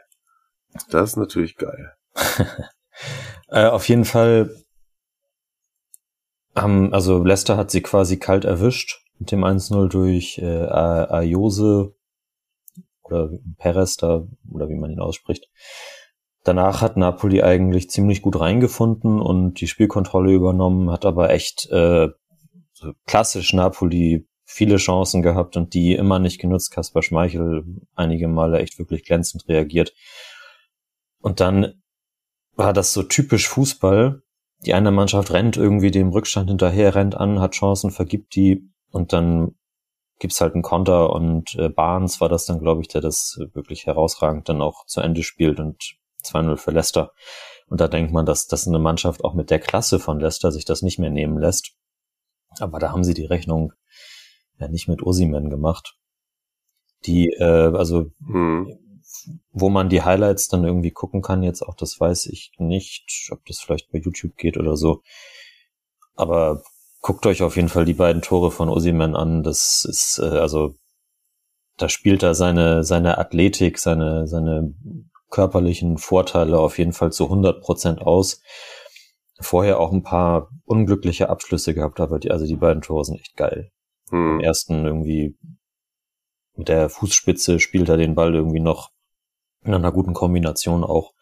[0.90, 1.94] Das ist natürlich geil.
[3.50, 4.54] Äh, auf jeden Fall
[6.56, 11.94] haben, also Leicester hat sie quasi kalt erwischt mit dem 1-0 durch äh, Ayose
[13.04, 15.48] oder Perez da, oder wie man ihn ausspricht.
[16.44, 22.10] Danach hat Napoli eigentlich ziemlich gut reingefunden und die Spielkontrolle übernommen, hat aber echt äh,
[23.06, 26.72] klassisch Napoli viele Chancen gehabt und die immer nicht genutzt.
[26.72, 29.94] Kaspar Schmeichel einige Male echt wirklich glänzend reagiert.
[31.20, 31.82] Und dann
[32.56, 34.22] war das so typisch Fußball.
[34.66, 39.14] Die eine Mannschaft rennt irgendwie dem Rückstand hinterher, rennt an, hat Chancen, vergibt die und
[39.14, 39.56] dann
[40.20, 43.86] gibt's halt einen Konter und äh, Barnes war das dann, glaube ich, der das wirklich
[43.86, 47.12] herausragend dann auch zu Ende spielt und 2-0 für Leicester.
[47.68, 50.66] Und da denkt man, dass, dass eine Mannschaft auch mit der Klasse von Leicester sich
[50.66, 51.74] das nicht mehr nehmen lässt.
[52.62, 53.74] Aber da haben sie die Rechnung
[54.60, 55.96] ja nicht mit Osimen gemacht.
[57.06, 58.78] Die, äh, also hm.
[59.52, 63.46] wo man die Highlights dann irgendwie gucken kann, jetzt auch, das weiß ich nicht, ob
[63.46, 65.02] das vielleicht bei YouTube geht oder so.
[66.16, 66.64] Aber
[67.02, 69.44] guckt euch auf jeden Fall die beiden Tore von Osimen an.
[69.44, 70.76] Das ist, äh, also,
[71.78, 74.74] da spielt er seine, seine Athletik, seine, seine
[75.30, 78.42] körperlichen Vorteile auf jeden Fall zu 100 Prozent aus.
[79.40, 83.36] Vorher auch ein paar unglückliche Abschlüsse gehabt, aber die, also die beiden Tore sind echt
[83.38, 83.72] geil.
[84.10, 84.36] Hm.
[84.36, 85.38] Im ersten irgendwie
[86.56, 88.92] mit der Fußspitze spielt er den Ball irgendwie noch
[89.64, 91.14] in einer guten Kombination auch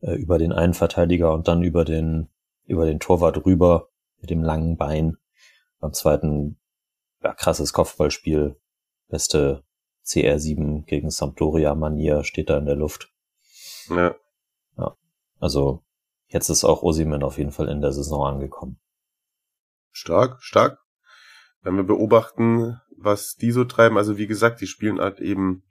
[0.00, 2.28] äh, über den einen Verteidiger und dann über den,
[2.64, 3.88] über den Torwart rüber
[4.20, 5.16] mit dem langen Bein.
[5.80, 6.60] Beim zweiten,
[7.22, 8.60] ja, krasses Kopfballspiel.
[9.08, 9.64] Beste
[10.04, 13.12] CR7 gegen Sampdoria Manier steht da in der Luft.
[13.88, 14.14] Ja.
[14.76, 14.96] Ja.
[15.40, 15.82] Also,
[16.28, 18.78] jetzt ist auch Osimen auf jeden Fall in der Saison angekommen.
[19.90, 20.78] Stark, stark.
[21.62, 25.64] Wenn wir beobachten, was die so treiben, also wie gesagt, die spielen halt eben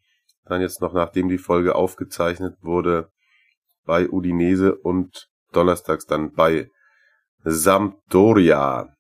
[0.46, 3.12] dann jetzt noch, nachdem die Folge aufgezeichnet wurde,
[3.86, 6.70] bei Udinese und donnerstags dann bei
[7.44, 8.96] Sampdoria.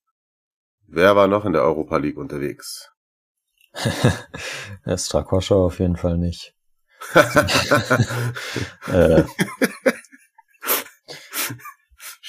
[0.87, 2.89] Wer war noch in der Europa League unterwegs?
[4.95, 6.53] Strakoscha auf jeden Fall nicht.
[8.87, 9.23] äh.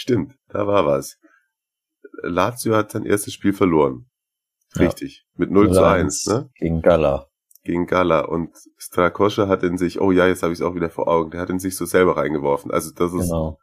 [0.09, 1.19] Stimmt, da war was.
[2.23, 4.11] Lazio hat sein erstes Spiel verloren.
[4.79, 5.25] Richtig.
[5.33, 5.41] Ja.
[5.41, 6.51] Mit 0 zu 1, ne?
[6.57, 7.27] Gegen Gala.
[7.63, 8.21] Gegen Gala.
[8.21, 11.31] Und Strakoscha hat in sich, oh ja, jetzt habe ich es auch wieder vor Augen,
[11.31, 12.71] der hat in sich so selber reingeworfen.
[12.71, 13.29] Also das ist.
[13.29, 13.59] Genau.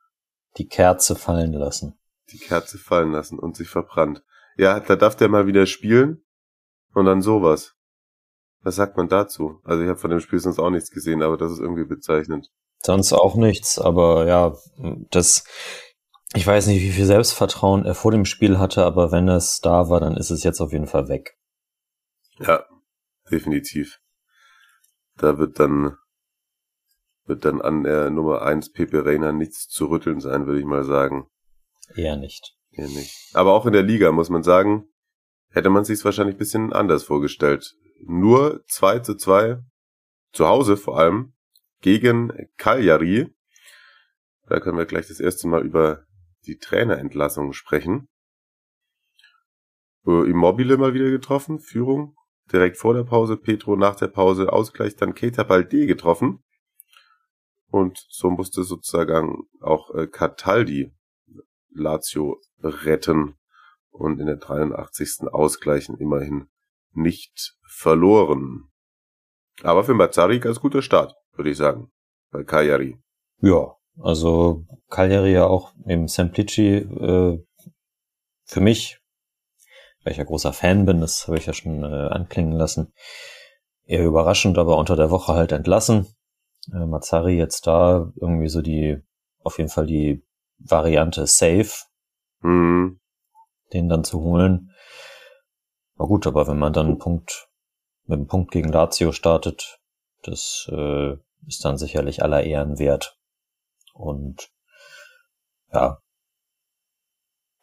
[0.58, 1.98] Die Kerze fallen lassen
[2.32, 4.24] die Kerze fallen lassen und sich verbrannt.
[4.58, 6.24] Ja, da darf der mal wieder spielen
[6.94, 7.74] und dann sowas.
[8.62, 9.60] Was sagt man dazu?
[9.64, 12.52] Also ich habe von dem Spiel sonst auch nichts gesehen, aber das ist irgendwie bezeichnend.
[12.84, 14.56] Sonst auch nichts, aber ja,
[15.12, 15.44] das,
[16.34, 19.90] ich weiß nicht, wie viel Selbstvertrauen er vor dem Spiel hatte, aber wenn es da
[19.90, 21.38] war, dann ist es jetzt auf jeden Fall weg.
[22.40, 22.66] Ja,
[23.32, 24.00] definitiv.
[25.18, 25.98] Da wird dann,
[27.26, 30.84] wird dann an der Nummer 1 Pepe Reina nichts zu rütteln sein, würde ich mal
[30.84, 31.28] sagen.
[31.96, 32.58] Eher nicht.
[32.72, 33.16] Eher nicht.
[33.34, 34.90] Aber auch in der Liga, muss man sagen,
[35.52, 37.76] hätte man sich wahrscheinlich ein bisschen anders vorgestellt.
[38.04, 39.60] Nur 2 zu 2,
[40.34, 41.34] zu Hause vor allem,
[41.80, 43.34] gegen Cagliari.
[44.48, 46.06] Da können wir gleich das erste Mal über
[46.46, 48.08] die Trainerentlassung sprechen.
[50.06, 52.16] Äh, Immobile mal wieder getroffen, Führung.
[52.52, 56.44] Direkt vor der Pause, Petro nach der Pause, Ausgleich, dann Keita Balde getroffen.
[57.68, 60.94] Und so musste sozusagen auch äh, Cataldi
[61.70, 63.36] Lazio retten
[63.90, 65.28] und in der 83.
[65.32, 66.48] ausgleichen, immerhin
[66.92, 68.72] nicht verloren.
[69.64, 71.92] Aber für Mazzari ganz guter Start, würde ich sagen,
[72.32, 72.98] bei Cagliari.
[73.42, 77.44] Ja, also Cagliari ja auch im Semplici äh,
[78.44, 79.00] für mich,
[80.04, 82.94] weil ich ja großer Fan bin, das habe ich ja schon äh, anklingen lassen,
[83.86, 86.08] eher überraschend, aber unter der Woche halt entlassen.
[86.72, 89.02] Äh, Mazzari jetzt da irgendwie so die,
[89.44, 90.24] auf jeden Fall die
[90.58, 91.72] Variante Safe,
[92.42, 93.00] mhm.
[93.74, 94.72] den dann zu holen.
[95.96, 97.48] War gut, aber wenn man dann einen Punkt
[98.06, 99.80] mit einem Punkt gegen Lazio startet,
[100.24, 101.14] das äh,
[101.48, 103.18] ist dann sicherlich aller Ehren wert.
[103.96, 104.52] Und
[105.72, 106.00] ja,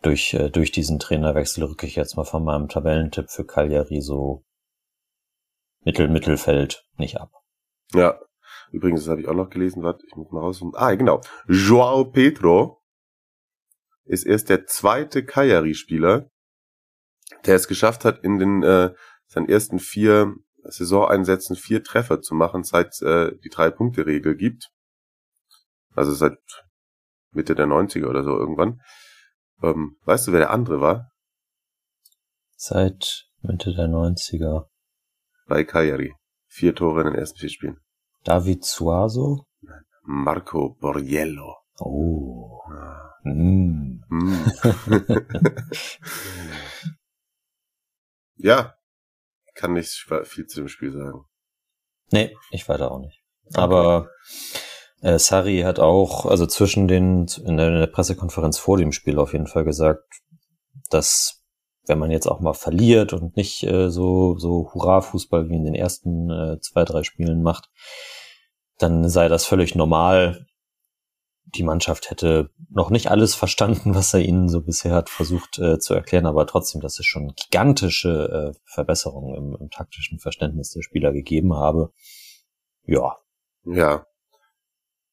[0.00, 4.44] durch, äh, durch diesen Trainerwechsel rücke ich jetzt mal von meinem Tabellentipp für Cagliari so
[5.84, 7.30] Mittel, Mittelfeld nicht ab.
[7.92, 8.18] Ja,
[8.70, 10.62] übrigens, das habe ich auch noch gelesen, warte, ich muss mal raus.
[10.74, 11.20] Ah, genau.
[11.46, 12.82] Joao Pedro
[14.04, 16.30] ist erst der zweite Cagliari-Spieler,
[17.44, 18.94] der es geschafft hat, in den äh,
[19.26, 24.72] seinen ersten vier Saisoneinsätzen vier Treffer zu machen, seit äh, die Drei-Punkte-Regel gibt.
[25.94, 26.38] Also seit
[27.30, 28.80] Mitte der 90er oder so irgendwann.
[29.62, 31.10] Ähm, weißt du, wer der andere war?
[32.56, 34.68] Seit Mitte der 90er.
[35.46, 36.14] Bei Cagliari.
[36.46, 37.80] Vier Tore in den ersten vier Spielen.
[38.24, 39.46] David Suazo?
[40.02, 41.56] Marco Borriello.
[41.78, 42.60] Oh.
[43.24, 44.02] Mm.
[44.08, 44.44] Mm.
[48.36, 48.74] ja,
[49.54, 51.24] kann nicht viel zu dem Spiel sagen.
[52.10, 53.22] Nee, ich weiter auch nicht.
[53.46, 53.60] Okay.
[53.60, 54.10] Aber
[55.02, 59.18] äh, Sari hat auch, also zwischen den, in der, in der Pressekonferenz vor dem Spiel
[59.18, 60.04] auf jeden Fall gesagt,
[60.90, 61.42] dass
[61.86, 65.74] wenn man jetzt auch mal verliert und nicht äh, so, so Hurra-Fußball wie in den
[65.74, 67.68] ersten äh, zwei, drei Spielen macht,
[68.78, 70.46] dann sei das völlig normal.
[71.44, 75.80] Die Mannschaft hätte noch nicht alles verstanden, was er ihnen so bisher hat versucht äh,
[75.80, 80.82] zu erklären, aber trotzdem, dass es schon gigantische äh, Verbesserungen im, im taktischen Verständnis der
[80.82, 81.92] Spieler gegeben habe.
[82.84, 83.16] Ja.
[83.64, 84.06] Ja,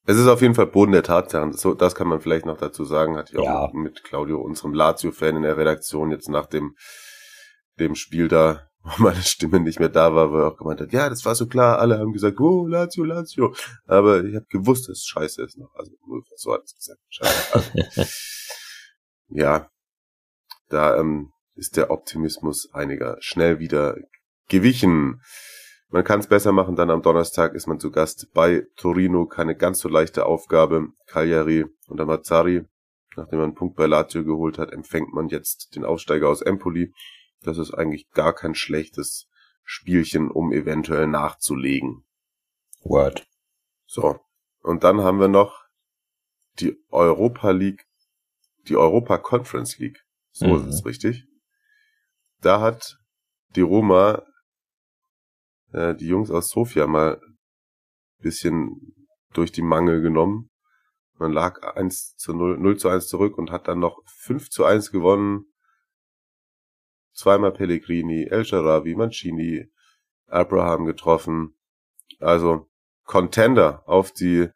[0.10, 1.54] es ist auf jeden Fall Boden der Tatsachen.
[1.54, 3.16] So, das kann man vielleicht noch dazu sagen.
[3.16, 3.70] Hatte ich auch ja.
[3.74, 6.76] mit Claudio, unserem Lazio-Fan in der Redaktion, jetzt nach dem,
[7.80, 10.94] dem Spiel da, wo meine Stimme nicht mehr da war, wo er auch gemeint hat,
[10.94, 13.54] ja, das war so klar, alle haben gesagt, oh, Lazio, Lazio.
[13.86, 15.76] Aber ich habe gewusst, dass es scheiße ist noch.
[15.76, 15.92] Also,
[16.36, 17.02] so hat es gesagt.
[17.10, 18.08] Scheiße.
[19.28, 19.70] ja,
[20.70, 23.96] da ähm, ist der Optimismus einiger schnell wieder
[24.48, 25.22] gewichen.
[25.92, 29.56] Man kann es besser machen, dann am Donnerstag ist man zu Gast bei Torino, keine
[29.56, 30.90] ganz so leichte Aufgabe.
[31.08, 32.64] Cagliari und Amazzari,
[33.16, 36.94] nachdem man einen Punkt bei Lazio geholt hat, empfängt man jetzt den Aufsteiger aus Empoli.
[37.42, 39.28] Das ist eigentlich gar kein schlechtes
[39.64, 42.04] Spielchen, um eventuell nachzulegen.
[42.84, 43.26] Word.
[43.88, 44.20] So.
[44.62, 45.64] Und dann haben wir noch
[46.60, 47.88] die Europa League,
[48.68, 50.04] die Europa Conference League.
[50.32, 50.68] So mhm.
[50.68, 51.26] ist es richtig.
[52.42, 53.00] Da hat
[53.56, 54.24] die Roma
[55.72, 57.22] äh, die Jungs aus Sofia mal
[58.20, 58.96] bisschen
[59.34, 60.50] durch die Mangel genommen.
[61.18, 64.66] Man lag 1 zu 0, 0 zu 1 zurück und hat dann noch 5 zu
[64.66, 65.46] 1 gewonnen.
[67.14, 69.70] Zweimal Pellegrini, El Sharawi, Mancini,
[70.28, 71.58] Abraham getroffen.
[72.20, 72.70] Also
[73.04, 74.48] Contender auf die,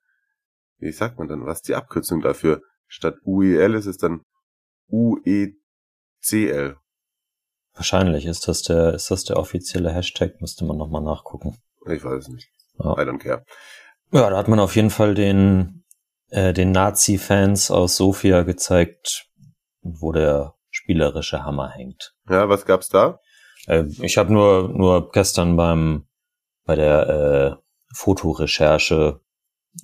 [0.77, 2.61] wie sagt man dann, was ist die Abkürzung dafür?
[2.87, 4.23] Statt UEL ist es dann
[4.87, 6.77] UECL.
[7.75, 11.57] Wahrscheinlich ist das der, ist das der offizielle Hashtag, müsste man nochmal nachgucken.
[11.87, 12.49] Ich weiß es nicht.
[12.79, 12.93] Ja.
[12.93, 13.43] I don't care.
[14.11, 15.83] Ja, da hat man auf jeden Fall den,
[16.29, 19.27] äh, den Nazi-Fans aus Sofia gezeigt,
[19.81, 22.15] wo der spielerische Hammer hängt.
[22.29, 23.19] Ja, was gab's da?
[23.67, 26.05] Äh, ich habe nur, nur gestern beim,
[26.65, 27.63] bei der äh,
[27.95, 29.19] Fotorecherche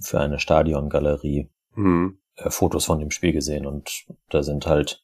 [0.02, 2.20] für eine Stadiongalerie mhm.
[2.36, 5.04] äh, Fotos von dem Spiel gesehen und da sind halt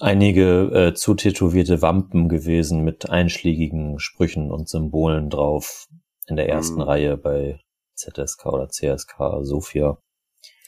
[0.00, 5.88] einige äh, zutätowierte Wampen gewesen mit einschlägigen Sprüchen und Symbolen drauf
[6.26, 6.82] in der ersten mm.
[6.82, 7.60] Reihe bei
[7.94, 9.98] ZSK oder CSK Sofia.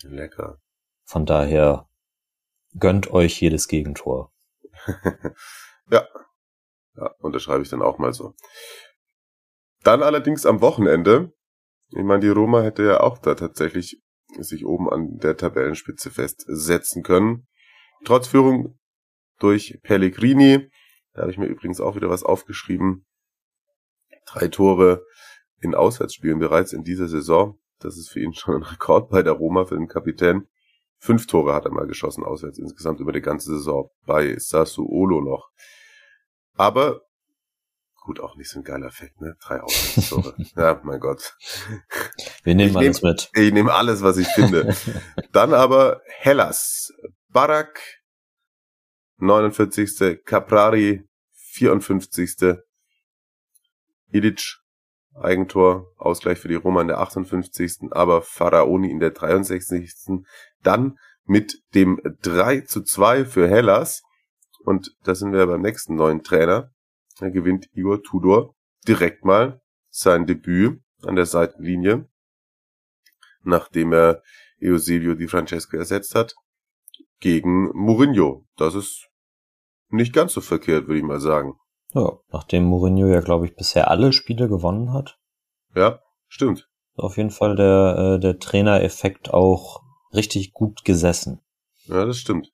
[0.02, 0.58] Lecker.
[1.04, 1.88] Von daher
[2.78, 4.32] gönnt euch jedes Gegentor.
[5.90, 6.06] ja.
[6.96, 8.34] Ja, unterschreibe ich dann auch mal so.
[9.82, 11.32] Dann allerdings am Wochenende,
[11.88, 14.00] ich meine, die Roma hätte ja auch da tatsächlich
[14.38, 17.48] sich oben an der Tabellenspitze festsetzen können.
[18.04, 18.78] Trotz Führung
[19.38, 20.70] durch Pellegrini.
[21.12, 23.06] Da habe ich mir übrigens auch wieder was aufgeschrieben.
[24.26, 25.04] Drei Tore
[25.60, 27.58] in Auswärtsspielen bereits in dieser Saison.
[27.78, 30.48] Das ist für ihn schon ein Rekord bei der Roma für den Kapitän.
[30.98, 35.50] Fünf Tore hat er mal geschossen auswärts insgesamt über die ganze Saison bei Sassuolo noch.
[36.54, 37.02] Aber
[38.04, 39.36] gut, auch nicht so ein geiler Effekt, ne?
[39.42, 40.34] Drei Auswärtstore.
[40.56, 41.36] ja, mein Gott.
[42.42, 43.30] Wir nehmen ich alles nehm, mit.
[43.34, 44.74] Ich nehme alles, was ich finde.
[45.32, 46.92] Dann aber Hellas.
[47.28, 47.80] Barak
[49.24, 50.22] 49.
[50.24, 52.58] Caprari 54.
[54.12, 54.60] Ilic
[55.14, 57.92] Eigentor, Ausgleich für die Roma in der 58.
[57.92, 59.92] Aber Faraoni in der 63.
[60.62, 64.02] Dann mit dem 3 zu 2 für Hellas.
[64.64, 66.72] Und da sind wir beim nächsten neuen Trainer.
[67.18, 68.54] Da gewinnt Igor Tudor
[68.86, 69.60] direkt mal
[69.90, 72.08] sein Debüt an der Seitenlinie,
[73.42, 74.22] nachdem er
[74.60, 76.34] Eusebio Di Francesco ersetzt hat,
[77.20, 78.46] gegen Mourinho.
[78.56, 79.08] Das ist
[79.88, 81.54] nicht ganz so verkehrt, würde ich mal sagen.
[81.94, 85.18] Ja, nachdem Mourinho ja, glaube ich, bisher alle Spiele gewonnen hat.
[85.74, 86.68] Ja, stimmt.
[86.96, 89.82] Auf jeden Fall der, äh, der Trainereffekt auch
[90.12, 91.40] richtig gut gesessen.
[91.86, 92.52] Ja, das stimmt.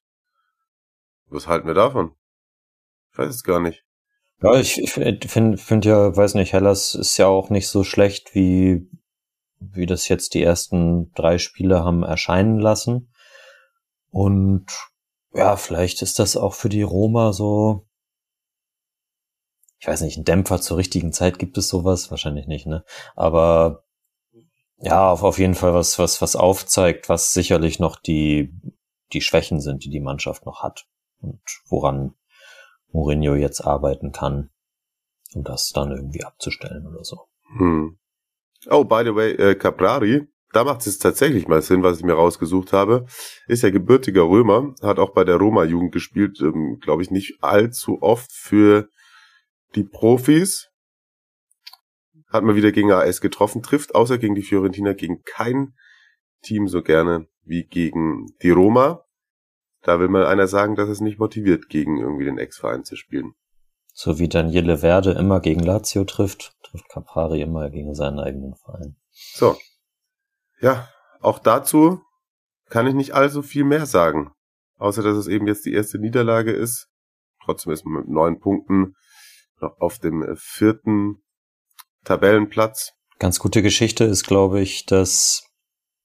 [1.26, 2.12] Was halten wir davon?
[3.12, 3.85] Ich weiß es gar nicht.
[4.43, 8.35] Ja, ich, ich finde find ja, weiß nicht, Hellas ist ja auch nicht so schlecht,
[8.35, 8.89] wie,
[9.59, 13.12] wie das jetzt die ersten drei Spiele haben erscheinen lassen.
[14.11, 14.66] Und
[15.33, 17.87] ja, vielleicht ist das auch für die Roma so,
[19.78, 22.11] ich weiß nicht, ein Dämpfer zur richtigen Zeit gibt es sowas?
[22.11, 22.85] Wahrscheinlich nicht, ne?
[23.16, 23.85] Aber
[24.76, 28.53] ja, auf, auf jeden Fall was, was, was aufzeigt, was sicherlich noch die,
[29.12, 30.87] die Schwächen sind, die die Mannschaft noch hat
[31.20, 32.14] und woran
[32.93, 34.51] Mourinho jetzt arbeiten kann,
[35.35, 37.28] um das dann irgendwie abzustellen oder so.
[37.57, 37.99] Hm.
[38.68, 42.14] Oh, by the way, äh, Caprari da macht es tatsächlich mal Sinn, was ich mir
[42.14, 43.07] rausgesucht habe.
[43.46, 48.03] Ist ja gebürtiger Römer, hat auch bei der Roma-Jugend gespielt, ähm, glaube ich, nicht allzu
[48.03, 48.88] oft für
[49.74, 50.68] die Profis.
[52.28, 55.74] hat mal wieder gegen AS getroffen, trifft außer gegen die Fiorentina gegen kein
[56.42, 59.05] Team so gerne wie gegen die Roma.
[59.82, 63.34] Da will mal einer sagen, dass es nicht motiviert, gegen irgendwie den Ex-Verein zu spielen.
[63.92, 68.96] So wie Daniele Verde immer gegen Lazio trifft, trifft Capari immer gegen seinen eigenen Verein.
[69.11, 69.57] So.
[70.61, 70.88] Ja,
[71.20, 72.02] auch dazu
[72.68, 74.32] kann ich nicht allzu viel mehr sagen.
[74.78, 76.88] Außer, dass es eben jetzt die erste Niederlage ist.
[77.44, 78.94] Trotzdem ist man mit neun Punkten
[79.61, 81.22] noch auf dem vierten
[82.04, 82.92] Tabellenplatz.
[83.18, 85.46] Ganz gute Geschichte ist, glaube ich, dass,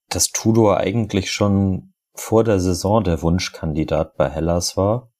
[0.09, 5.11] dass Tudor eigentlich schon vor der Saison der Wunschkandidat bei Hellas war.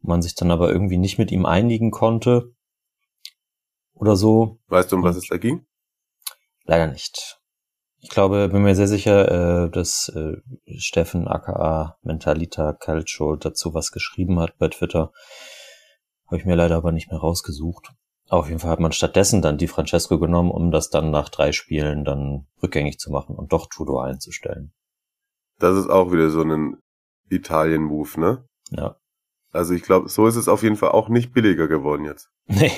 [0.00, 2.54] Man sich dann aber irgendwie nicht mit ihm einigen konnte.
[3.94, 4.58] Oder so.
[4.68, 5.66] Weißt du, um was es da ging?
[6.64, 7.39] Leider nicht.
[8.02, 10.36] Ich glaube, bin mir sehr sicher, äh, dass äh,
[10.78, 15.12] Steffen aka Mentalita Calcio dazu was geschrieben hat bei Twitter.
[16.26, 17.92] Habe ich mir leider aber nicht mehr rausgesucht.
[18.28, 21.52] Auf jeden Fall hat man stattdessen dann die Francesco genommen, um das dann nach drei
[21.52, 24.72] Spielen dann rückgängig zu machen und doch Tudor einzustellen.
[25.58, 26.78] Das ist auch wieder so ein
[27.28, 28.46] Italien-Move, ne?
[28.70, 28.96] Ja.
[29.52, 32.30] Also ich glaube, so ist es auf jeden Fall auch nicht billiger geworden jetzt.
[32.46, 32.72] Nee.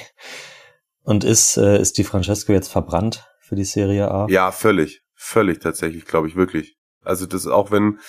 [1.04, 4.26] Und ist, äh, ist die Francesco jetzt verbrannt für die Serie A?
[4.28, 5.01] Ja, völlig.
[5.24, 6.76] Völlig tatsächlich, glaube ich wirklich.
[7.00, 8.00] Also das auch wenn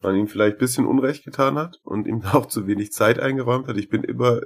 [0.00, 3.76] man ihm vielleicht bisschen Unrecht getan hat und ihm auch zu wenig Zeit eingeräumt hat.
[3.76, 4.40] Ich bin immer,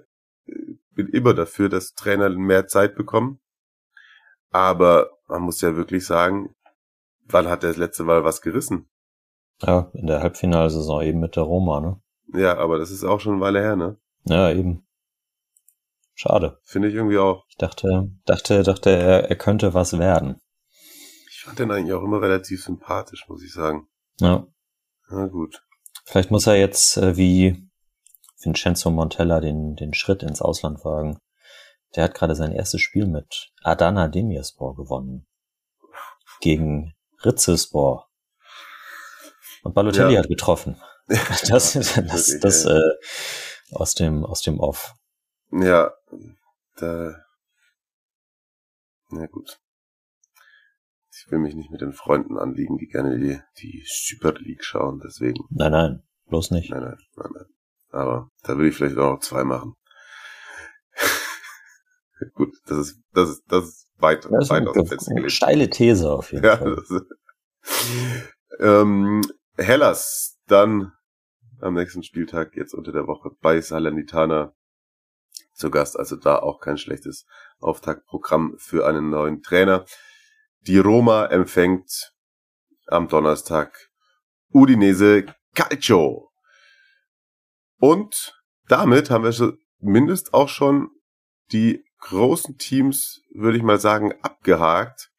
[0.90, 3.38] bin immer dafür, dass Trainer mehr Zeit bekommen.
[4.50, 6.56] Aber man muss ja wirklich sagen,
[7.26, 8.90] wann hat er das letzte Mal was gerissen?
[9.62, 12.02] Ja, in der Halbfinalsaison eben mit der Roma, ne?
[12.34, 13.96] Ja, aber das ist auch schon eine Weile her, ne?
[14.24, 14.84] Ja, eben.
[16.14, 16.58] Schade.
[16.64, 17.44] Finde ich irgendwie auch.
[17.48, 20.40] Ich dachte, dachte, dachte, er, er könnte was werden.
[21.50, 23.88] Fand den eigentlich auch immer relativ sympathisch, muss ich sagen.
[24.20, 24.46] Ja.
[25.08, 25.64] Na gut.
[26.04, 27.68] Vielleicht muss er jetzt äh, wie
[28.40, 31.18] Vincenzo Montella den, den Schritt ins Ausland wagen.
[31.96, 35.26] Der hat gerade sein erstes Spiel mit Adana Demirspor gewonnen.
[36.40, 36.94] Gegen
[37.24, 38.08] Ritzespor.
[39.64, 40.20] Und Balotelli Ja.
[40.20, 40.80] hat getroffen.
[41.48, 42.78] Das, das, das äh,
[43.72, 44.94] aus dem aus dem Off.
[45.50, 45.90] Ja,
[46.76, 47.16] da.
[49.08, 49.58] Na gut.
[51.30, 54.98] Ich will mich nicht mit den Freunden anliegen, die gerne die, die Super League schauen,
[54.98, 55.44] deswegen.
[55.50, 56.70] Nein, nein, bloß nicht.
[56.72, 57.44] Nein, nein, nein, nein.
[57.92, 59.74] Aber da will ich vielleicht auch noch zwei machen.
[62.34, 65.30] gut, das ist, das ist, das ist weit, Das ist weit aus dem Fenster gelegt.
[65.30, 66.78] steile These auf jeden Ja, Fall.
[66.82, 67.04] ist,
[68.58, 69.22] ähm,
[69.56, 70.90] Hellas dann
[71.60, 74.52] am nächsten Spieltag jetzt unter der Woche bei Salernitana
[75.54, 75.96] zu Gast.
[75.96, 77.24] Also da auch kein schlechtes
[77.60, 79.84] Auftaktprogramm für einen neuen Trainer.
[80.66, 82.12] Die Roma empfängt
[82.86, 83.88] am Donnerstag
[84.52, 86.30] Udinese Calcio.
[87.78, 88.34] Und
[88.68, 90.90] damit haben wir zumindest auch schon
[91.50, 95.10] die großen Teams, würde ich mal sagen, abgehakt.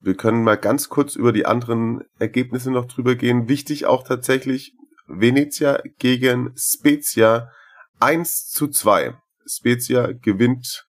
[0.00, 3.48] Wir können mal ganz kurz über die anderen Ergebnisse noch drüber gehen.
[3.48, 4.74] Wichtig auch tatsächlich
[5.06, 7.52] Venezia gegen Spezia
[8.00, 9.14] 1 zu 2.
[9.46, 10.89] Spezia gewinnt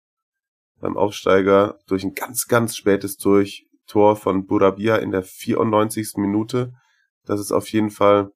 [0.80, 6.14] beim Aufsteiger durch ein ganz, ganz spätes Durchtor von Burabia in der 94.
[6.16, 6.72] Minute.
[7.24, 8.30] Das ist auf jeden Fall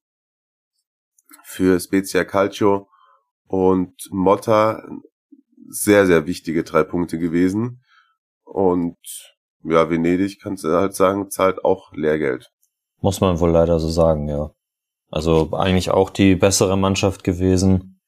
[1.43, 2.89] für Spezia Calcio
[3.47, 4.83] und Motta
[5.69, 7.83] sehr, sehr wichtige drei Punkte gewesen.
[8.43, 8.97] Und
[9.63, 12.51] ja, Venedig, kannst du halt sagen, zahlt auch Lehrgeld.
[12.99, 14.51] Muss man wohl leider so sagen, ja.
[15.09, 17.99] Also eigentlich auch die bessere Mannschaft gewesen.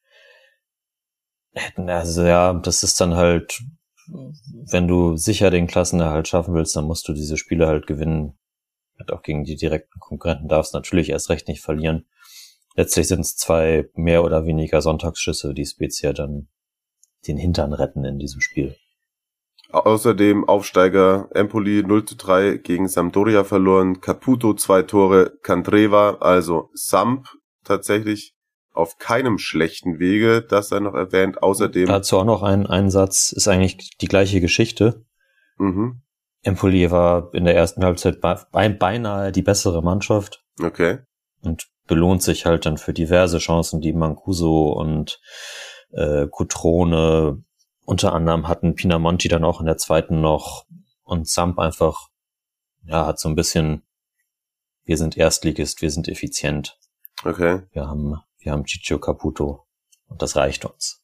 [1.52, 3.62] Hätten, also ja, das ist dann halt,
[4.06, 8.38] wenn du sicher den Klassenerhalt schaffen willst, dann musst du diese Spiele halt gewinnen.
[8.98, 12.06] Halt auch gegen die direkten Konkurrenten darfst natürlich erst recht nicht verlieren.
[12.76, 16.48] Letztlich sind es zwei mehr oder weniger Sonntagsschüsse, die Spezia dann
[17.26, 18.76] den Hintern retten in diesem Spiel.
[19.70, 27.26] Außerdem Aufsteiger Empoli 0 zu 3 gegen Sampdoria verloren, Caputo zwei Tore, Candreva, also Samp
[27.64, 28.33] tatsächlich
[28.74, 31.42] auf keinem schlechten Wege, das sei noch erwähnt.
[31.42, 35.04] Außerdem, Dazu auch noch ein, ein Satz, ist eigentlich die gleiche Geschichte.
[35.56, 36.02] mhm,
[36.42, 40.98] Empoli war in der ersten Halbzeit be beinahe die bessere Mannschaft okay,
[41.40, 45.20] und belohnt sich halt dann für diverse Chancen, die Mancuso und
[45.92, 47.42] äh, Cutrone
[47.84, 48.74] unter anderem hatten.
[48.74, 50.66] Pinamonti dann auch in der zweiten noch
[51.02, 52.08] und Samp einfach,
[52.84, 53.82] ja, hat so ein bisschen,
[54.84, 56.78] wir sind Erstligist, wir sind effizient,
[57.24, 57.62] okay.
[57.72, 59.66] wir haben, wir haben Ciccio Caputo
[60.08, 61.02] und das reicht uns.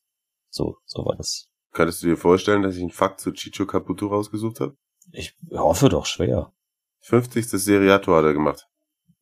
[0.50, 1.48] So, so war das.
[1.72, 4.76] Könntest du dir vorstellen, dass ich einen Fakt zu Chicho Caputo rausgesucht habe?
[5.12, 6.52] Ich hoffe doch schwer.
[7.02, 7.48] 50.
[7.48, 8.66] Seriator hat er gemacht.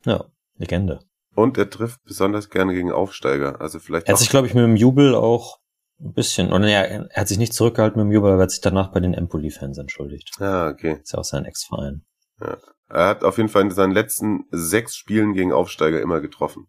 [0.05, 0.25] Ja,
[0.57, 1.01] Legende.
[1.35, 3.61] Und er trifft besonders gerne gegen Aufsteiger.
[3.61, 5.59] Also vielleicht Er hat sich, glaube ich, mit dem Jubel auch
[6.01, 6.53] ein bisschen.
[6.53, 8.91] Und ja, er hat sich nicht zurückgehalten mit dem Jubel, aber er hat sich danach
[8.93, 10.33] bei den Empoli-Fans entschuldigt.
[10.41, 10.99] Ja, okay.
[11.03, 12.05] Ist ja auch sein Ex-Verein.
[12.41, 12.57] Ja.
[12.89, 16.67] Er hat auf jeden Fall in seinen letzten sechs Spielen gegen Aufsteiger immer getroffen.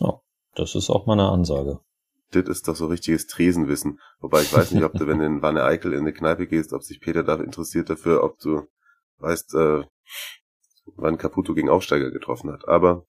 [0.00, 0.20] Oh,
[0.56, 1.80] das ist auch mal eine Ansage.
[2.32, 4.00] Das ist doch so richtiges Tresenwissen.
[4.20, 6.72] Wobei ich weiß nicht, ob du, wenn du in Wanne Eickel in eine Kneipe gehst,
[6.72, 8.66] ob sich Peter da interessiert dafür, ob du
[9.18, 9.84] weißt, äh,
[10.96, 12.66] wann Caputo gegen Aufsteiger getroffen hat.
[12.68, 13.06] Aber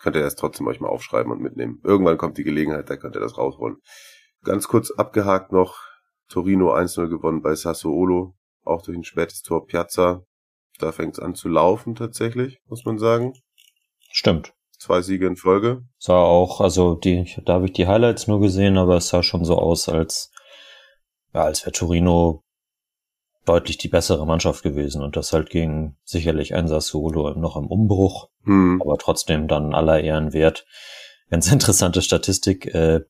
[0.00, 1.80] könnt ihr das trotzdem euch mal aufschreiben und mitnehmen.
[1.82, 3.76] Irgendwann kommt die Gelegenheit, da könnt ihr das rausholen.
[4.42, 5.78] Ganz kurz abgehakt noch,
[6.28, 8.34] Torino 1-0 gewonnen bei Sassuolo,
[8.64, 10.24] auch durch ein spätes Tor Piazza.
[10.78, 13.34] Da fängt es an zu laufen tatsächlich, muss man sagen.
[14.10, 14.54] Stimmt.
[14.84, 15.82] Zwei Siege in Folge.
[15.96, 19.42] Sah auch, also die, da habe ich die Highlights nur gesehen, aber es sah schon
[19.46, 20.30] so aus, als,
[21.32, 22.44] ja, als wäre Torino
[23.46, 28.28] deutlich die bessere Mannschaft gewesen und das halt gegen sicherlich ein Sassuolo noch im Umbruch,
[28.42, 28.82] Hm.
[28.82, 30.66] aber trotzdem dann aller Ehren wert.
[31.30, 33.00] Ganz interessante Statistik, äh,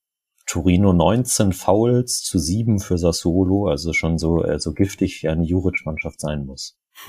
[0.46, 5.42] Torino 19 Fouls zu 7 für Sassuolo, also schon so, äh, so giftig wie eine
[5.42, 6.78] Juric-Mannschaft sein muss.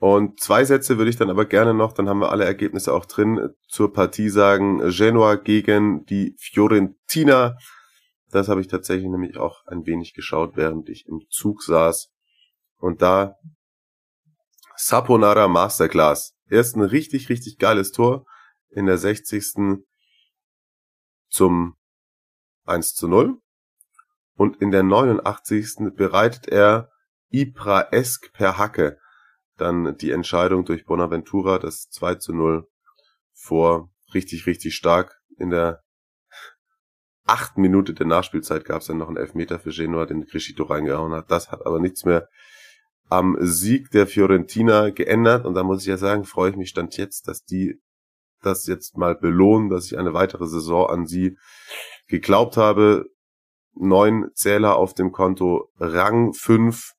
[0.00, 3.04] Und zwei Sätze würde ich dann aber gerne noch, dann haben wir alle Ergebnisse auch
[3.04, 4.78] drin, zur Partie sagen.
[4.78, 7.58] Genoa gegen die Fiorentina.
[8.30, 12.10] Das habe ich tatsächlich nämlich auch ein wenig geschaut, während ich im Zug saß.
[12.78, 13.36] Und da
[14.74, 16.34] Saponara Masterclass.
[16.48, 18.24] Erst ein richtig, richtig geiles Tor
[18.70, 19.82] in der 60.
[21.28, 21.76] zum
[22.64, 23.36] 1 zu 0.
[24.34, 25.94] Und in der 89.
[25.94, 26.90] bereitet er
[27.28, 28.98] Ipraesk per Hacke
[29.60, 32.66] dann die Entscheidung durch Bonaventura, das 2 zu 0
[33.32, 35.20] vor richtig, richtig stark.
[35.38, 35.82] In der
[37.26, 41.12] achten Minute der Nachspielzeit gab es dann noch einen Elfmeter für Genoa, den Crescito reingehauen
[41.12, 41.30] hat.
[41.30, 42.28] Das hat aber nichts mehr
[43.08, 45.44] am Sieg der Fiorentina geändert.
[45.44, 47.80] Und da muss ich ja sagen, freue ich mich stand jetzt, dass die
[48.42, 51.36] das jetzt mal belohnen, dass ich eine weitere Saison an sie
[52.08, 53.06] geglaubt habe.
[53.74, 56.92] Neun Zähler auf dem Konto, Rang fünf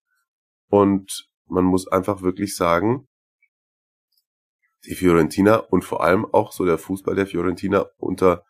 [0.69, 3.07] und man muss einfach wirklich sagen,
[4.85, 8.43] die Fiorentina und vor allem auch so der Fußball der Fiorentina unter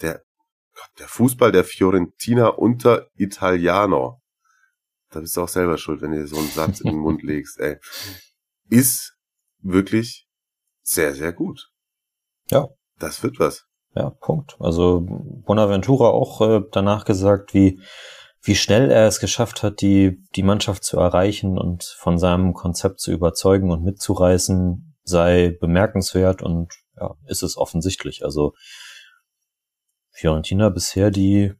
[0.00, 0.24] der,
[0.98, 4.20] der Fußball der Fiorentina unter Italiano.
[5.10, 7.22] Da bist du auch selber schuld, wenn du dir so einen Satz in den Mund
[7.22, 7.76] legst, ey.
[8.68, 9.14] Ist
[9.58, 10.26] wirklich
[10.82, 11.70] sehr, sehr gut.
[12.50, 12.68] Ja.
[12.98, 13.66] Das wird was.
[13.94, 14.56] Ja, Punkt.
[14.58, 15.04] Also
[15.44, 17.80] Bonaventura auch äh, danach gesagt, wie
[18.42, 23.00] wie schnell er es geschafft hat, die die Mannschaft zu erreichen und von seinem Konzept
[23.00, 28.24] zu überzeugen und mitzureißen, sei bemerkenswert und ja, ist es offensichtlich.
[28.24, 28.54] Also
[30.10, 31.54] Fiorentina bisher die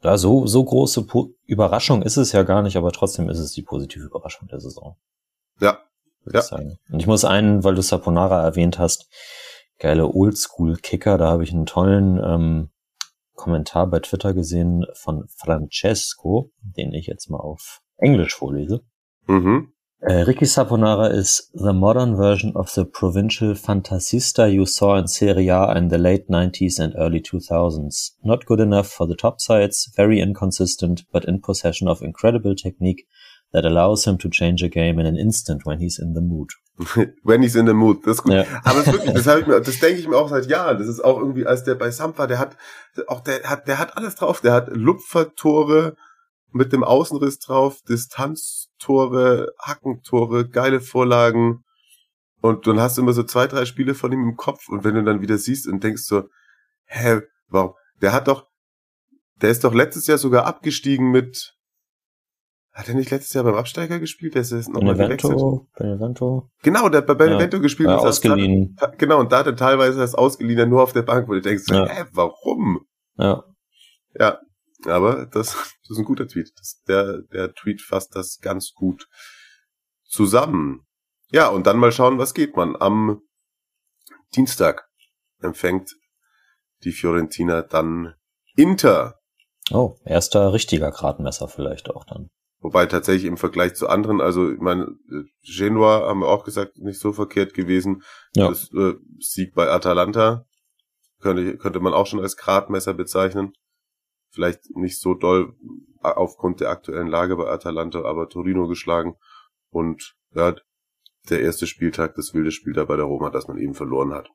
[0.00, 3.52] da so so große po Überraschung ist es ja gar nicht, aber trotzdem ist es
[3.52, 4.96] die positive Überraschung der Saison.
[5.60, 5.78] Ja.
[6.26, 6.40] Ja.
[6.40, 6.76] ich sagen.
[6.90, 9.08] Und ich muss einen, weil du Saponara erwähnt hast,
[9.78, 12.71] geile Oldschool-Kicker, da habe ich einen tollen ähm,
[13.42, 18.82] Kommentar bei Twitter gesehen von Francesco, den ich jetzt mal auf Englisch vorlese.
[19.26, 19.72] Mhm.
[20.00, 25.50] Uh, Ricky Saponara is the modern version of the provincial fantasista you saw in Serie
[25.50, 28.12] A in the late 90s and early 2000s.
[28.22, 33.08] Not good enough for the top sides, very inconsistent, but in possession of incredible technique
[33.52, 36.50] that allows him to change a game in an instant when he's in the mood.
[37.22, 38.06] When he's in the mood.
[38.06, 38.32] Das ist gut.
[38.32, 38.44] Ja.
[38.64, 40.78] Aber das, wirklich, das, mir, das denke ich mir auch seit Jahren.
[40.78, 42.56] Das ist auch irgendwie, als der bei Sampa, der hat
[43.08, 44.40] auch der hat, der hat alles drauf.
[44.40, 45.96] Der hat Lupfertore
[46.52, 51.64] mit dem Außenriss drauf, Distanztore, Hackentore, geile Vorlagen.
[52.40, 54.68] Und dann hast du immer so zwei, drei Spiele von ihm im Kopf.
[54.68, 56.24] Und wenn du dann wieder siehst und denkst so,
[56.86, 57.74] hä, warum?
[58.00, 58.48] Der hat doch,
[59.36, 61.54] der ist doch letztes Jahr sogar abgestiegen mit,
[62.72, 64.34] hat er nicht letztes Jahr beim Absteiger gespielt?
[64.34, 65.36] Der ist jetzt nochmal gewechselt.
[65.76, 67.88] Benevento, Genau, der hat bei Benevento gespielt.
[67.88, 68.76] äh, und saß ausgeliehen.
[68.80, 71.40] Da, genau, und da hat er teilweise das Ausgeliehene nur auf der Bank, wo du
[71.42, 71.86] denkst, Ja.
[71.86, 72.86] hä, warum?
[73.16, 73.44] Ja,
[74.14, 74.38] Ja,
[74.86, 76.50] aber das, das ist ein guter Tweet.
[76.56, 79.06] Das, der, der Tweet fasst das ganz gut
[80.04, 80.86] zusammen.
[81.30, 82.76] Ja, und dann mal schauen, was geht man.
[82.76, 83.20] Am
[84.34, 84.88] Dienstag
[85.40, 85.94] empfängt
[86.84, 88.14] die Fiorentina dann
[88.56, 89.18] Inter.
[89.70, 92.28] Oh, erster richtiger Gradmesser vielleicht auch dann.
[92.62, 96.78] Wobei tatsächlich im Vergleich zu anderen, also ich meine, äh, Genua haben wir auch gesagt,
[96.78, 98.02] nicht so verkehrt gewesen.
[98.34, 98.48] Ja.
[98.48, 100.46] Das äh, Sieg bei Atalanta
[101.20, 103.52] könnte, könnte man auch schon als Gradmesser bezeichnen.
[104.30, 105.54] Vielleicht nicht so doll
[106.00, 109.16] aufgrund der aktuellen Lage bei Atalanta, aber Torino geschlagen.
[109.70, 110.54] Und ja,
[111.28, 114.30] der erste Spieltag, das wilde Spiel da bei der Roma, das man eben verloren hat.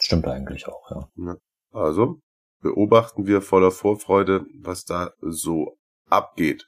[0.00, 1.36] Stimmt eigentlich auch, ja.
[1.70, 2.20] Also
[2.60, 6.66] beobachten wir voller Vorfreude, was da so abgeht.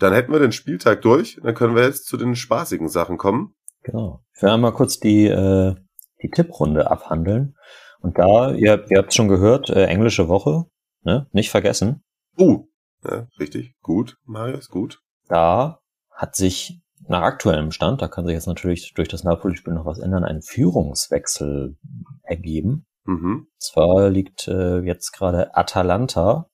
[0.00, 3.54] Dann hätten wir den Spieltag durch, dann können wir jetzt zu den spaßigen Sachen kommen.
[3.82, 4.24] Genau.
[4.34, 5.74] Ich will einmal kurz die, äh,
[6.22, 7.54] die Tipprunde abhandeln.
[8.00, 10.64] Und da, ihr, ihr habt schon gehört, äh, englische Woche,
[11.02, 11.26] ne?
[11.32, 12.02] Nicht vergessen.
[12.38, 12.66] Uh,
[13.04, 13.74] ja, richtig.
[13.82, 14.16] Gut.
[14.24, 15.00] Mario ist gut.
[15.28, 15.80] Da
[16.10, 19.98] hat sich nach aktuellem Stand, da kann sich jetzt natürlich durch das Napoli-Spiel noch was
[19.98, 21.76] ändern, ein Führungswechsel
[22.22, 22.86] ergeben.
[23.04, 23.48] Mhm.
[23.58, 26.46] Zwar liegt äh, jetzt gerade Atalanta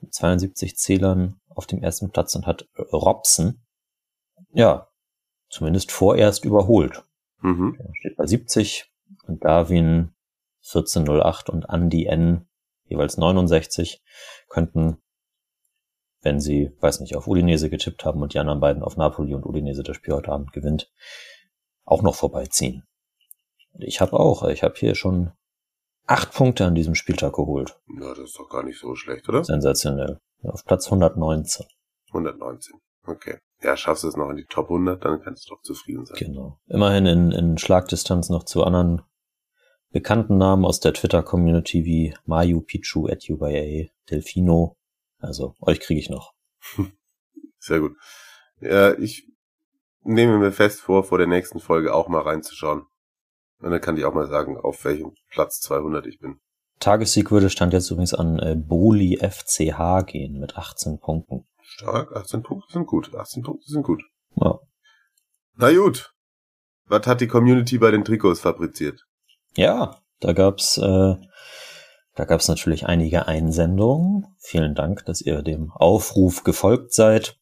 [0.00, 3.62] mit 72 Zählern auf dem ersten Platz und hat Robson,
[4.52, 4.88] ja,
[5.48, 7.04] zumindest vorerst überholt.
[7.40, 7.76] Mhm.
[7.78, 8.90] Er steht bei 70
[9.26, 10.14] und Darwin
[10.64, 12.46] 1408 und Andy N
[12.84, 14.02] jeweils 69
[14.48, 14.98] könnten,
[16.20, 19.44] wenn sie, weiß nicht, auf Udinese getippt haben und die anderen beiden auf Napoli und
[19.44, 20.92] Udinese das Spiel heute Abend gewinnt,
[21.84, 22.84] auch noch vorbeiziehen.
[23.72, 25.32] Und ich habe auch, ich habe hier schon
[26.12, 27.78] acht Punkte an diesem Spieltag geholt.
[27.88, 29.44] Ja, das ist doch gar nicht so schlecht, oder?
[29.44, 30.20] Sensationell.
[30.42, 31.66] Auf Platz 119.
[32.08, 32.74] 119.
[33.06, 33.38] Okay.
[33.62, 36.16] Ja, schaffst du es noch in die Top 100, dann kannst du doch zufrieden sein.
[36.18, 36.58] Genau.
[36.66, 39.02] Immerhin in, in Schlagdistanz noch zu anderen
[39.90, 44.76] bekannten Namen aus der Twitter-Community wie Mayu, Pichu, Etubaya, Delfino.
[45.18, 46.34] Also euch kriege ich noch.
[47.58, 47.96] Sehr gut.
[48.60, 49.28] Ja, ich
[50.02, 52.86] nehme mir fest vor, vor der nächsten Folge auch mal reinzuschauen.
[53.62, 56.40] Und dann kann ich auch mal sagen, auf welchem Platz 200 ich bin.
[56.80, 61.46] Tagessieg würde stand jetzt übrigens an äh, Boli FCH gehen mit 18 Punkten.
[61.62, 63.14] Stark, 18 Punkte sind gut.
[63.14, 64.02] 18 Punkte sind gut.
[64.34, 64.58] Ja.
[65.56, 66.12] Na gut.
[66.86, 69.06] Was hat die Community bei den Trikots fabriziert?
[69.54, 71.14] Ja, da gab's äh,
[72.14, 74.26] da gab's natürlich einige Einsendungen.
[74.38, 77.38] Vielen Dank, dass ihr dem Aufruf gefolgt seid.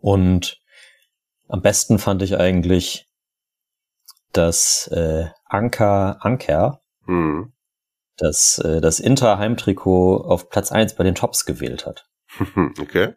[0.00, 0.60] Und
[1.48, 3.05] am besten fand ich eigentlich,
[4.36, 7.52] dass äh, Anker Anker Hm.
[8.16, 12.08] das, äh, das Inter-Heimtrikot auf Platz eins bei den Tops gewählt hat.
[12.80, 13.14] okay.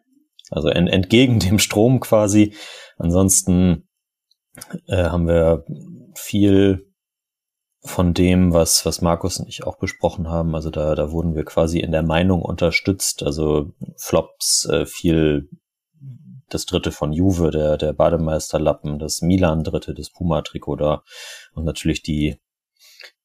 [0.50, 2.54] Also en entgegen dem Strom quasi.
[2.96, 3.88] Ansonsten
[4.86, 5.64] äh, haben wir
[6.14, 6.86] viel
[7.82, 10.54] von dem, was, was Markus und ich auch besprochen haben.
[10.54, 13.22] Also da, da wurden wir quasi in der Meinung unterstützt.
[13.22, 15.48] Also Flops äh, viel
[16.50, 21.02] das dritte von Juve, der, der Bademeisterlappen, das Milan dritte, das Puma-Trikot da
[21.54, 22.40] und natürlich die,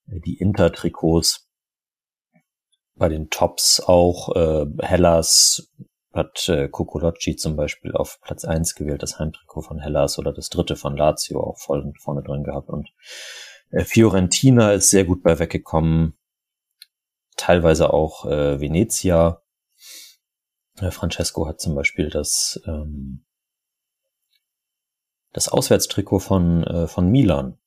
[0.05, 1.49] die Inter-Trikots.
[2.97, 5.69] Bei den Tops auch äh, Hellas
[6.13, 10.47] hat äh, Kokolocci zum Beispiel auf Platz eins gewählt, das Heimtrikot von Hellas oder das
[10.49, 12.89] dritte von Lazio auch voll vorne drin gehabt und
[13.71, 16.17] äh, Fiorentina ist sehr gut bei weggekommen,
[17.35, 19.41] teilweise auch äh, Venezia.
[20.79, 23.25] Äh, Francesco hat zum Beispiel das ähm,
[25.33, 27.57] das Auswärtstrikot von äh, von Milan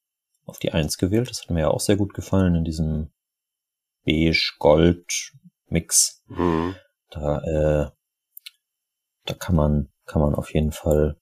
[0.44, 1.30] auf die Eins gewählt.
[1.30, 3.10] Das hat mir ja auch sehr gut gefallen in diesem
[4.04, 6.24] beige-gold-Mix.
[6.28, 6.76] Hm.
[7.10, 7.90] Da, äh,
[9.24, 11.20] da kann man, kann man auf jeden Fall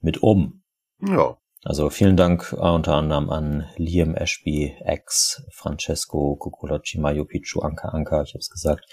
[0.00, 0.62] mit um.
[1.00, 1.38] Ja.
[1.64, 7.88] Also vielen Dank äh, unter anderem an Liam Ashby, X, Francesco, Kukulacci, Mayo Pichu, Anka
[7.88, 8.86] Anka, ich habe es gesagt.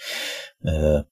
[0.62, 1.02] Äh,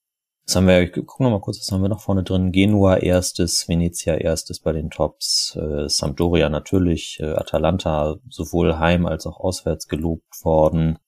[0.46, 2.52] das haben wir, gucken wir mal kurz, was haben wir noch vorne drin?
[2.52, 9.26] Genua erstes, Venezia erstes bei den Tops, äh, Sampdoria natürlich, äh, Atalanta sowohl heim als
[9.26, 10.98] auch auswärts gelobt worden.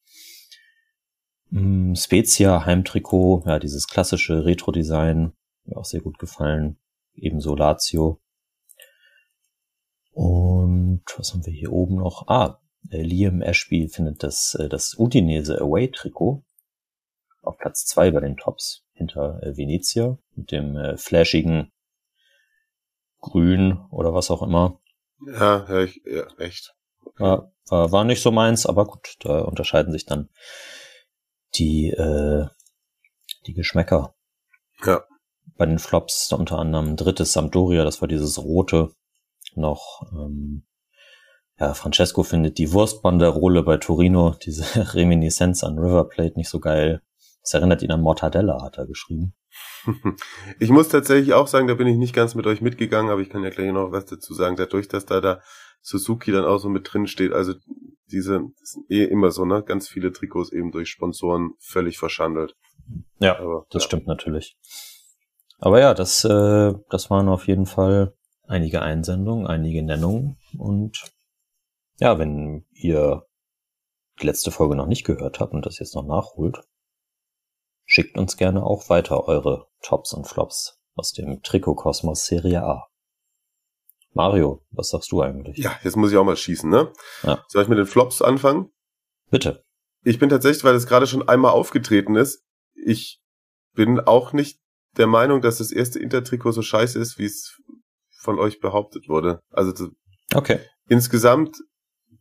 [1.51, 5.33] Mm, Spezia Heimtrikot, ja, dieses klassische Retro-Design,
[5.65, 6.79] mir auch sehr gut gefallen.
[7.15, 8.21] Ebenso Lazio.
[10.13, 12.27] Und was haben wir hier oben noch?
[12.29, 12.59] Ah,
[12.91, 16.43] äh, Liam Ashby findet das, äh, das Udinese Away-Trikot
[17.43, 21.73] auf Platz zwei bei den Tops hinter äh, Venezia mit dem äh, flashigen
[23.21, 24.81] Grün oder was auch immer.
[25.27, 26.75] Ja, ja, ich, ja echt.
[27.17, 30.29] War, war, war nicht so meins, aber gut, da unterscheiden sich dann
[31.55, 32.47] die, äh,
[33.47, 34.15] die Geschmäcker.
[34.85, 35.05] Ja.
[35.57, 38.93] Bei den Flops unter anderem drittes Sampdoria, das war dieses rote
[39.55, 40.03] noch.
[40.13, 40.67] Ähm,
[41.59, 47.01] ja, Francesco findet die Wurstbanderole bei Torino, diese Reminiszenz an River Plate nicht so geil.
[47.47, 49.35] Das erinnert ihn an Mortadella, hat er geschrieben.
[50.59, 53.31] Ich muss tatsächlich auch sagen, da bin ich nicht ganz mit euch mitgegangen, aber ich
[53.31, 54.57] kann ja gleich noch was dazu sagen.
[54.57, 55.41] Dadurch, dass da da
[55.81, 57.55] Suzuki dann auch so mit drin steht, also
[58.11, 59.63] diese, das sind eh immer so, ne?
[59.63, 62.57] Ganz viele Trikots eben durch Sponsoren völlig verschandelt.
[63.21, 63.87] Ja, Aber, das ja.
[63.87, 64.57] stimmt natürlich.
[65.59, 70.37] Aber ja, das, äh, das waren auf jeden Fall einige Einsendungen, einige Nennungen.
[70.59, 71.01] Und
[71.99, 73.25] ja, wenn ihr
[74.21, 76.59] die letzte Folge noch nicht gehört habt und das jetzt noch nachholt,
[77.87, 82.89] schickt uns gerne auch weiter eure Tops und Flops aus dem Trikotkosmos Serie A.
[84.13, 85.59] Mario, was sagst du eigentlich?
[85.59, 86.93] Ja, jetzt muss ich auch mal schießen, ne?
[87.23, 87.45] Ja.
[87.49, 88.71] Soll ich mit den Flops anfangen?
[89.31, 89.63] Bitte.
[90.05, 92.43] Ich bin tatsächlich, weil es gerade schon einmal aufgetreten ist,
[92.75, 93.21] ich
[93.75, 94.59] bin auch nicht
[94.97, 97.61] der Meinung, dass das erste Intertrikot so scheiße ist, wie es
[98.21, 99.41] von euch behauptet wurde.
[99.51, 99.91] Also
[100.35, 100.61] Okay.
[100.89, 101.59] insgesamt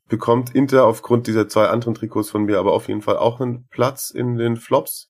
[0.08, 3.68] bekommt Inter aufgrund dieser zwei anderen Trikots von mir aber auf jeden Fall auch einen
[3.70, 5.10] Platz in den Flops.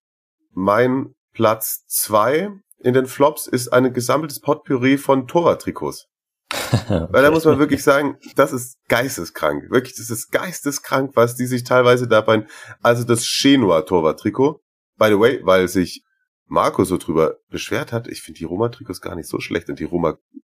[0.56, 2.50] Mein Platz zwei
[2.80, 6.08] in den Flops ist ein gesammeltes Potpourri von Torwarttrikots.
[6.52, 7.08] okay.
[7.10, 9.70] Weil da muss man wirklich sagen, das ist geisteskrank.
[9.70, 12.46] Wirklich, das ist geisteskrank, was die sich teilweise dabei,
[12.82, 14.62] also das Genua Torwarttrikot,
[14.98, 16.04] by the way, weil sich
[16.48, 19.86] Marco so drüber beschwert hat, ich finde die Roma-Trikots gar nicht so schlecht und die
[19.86, 20.18] Roma,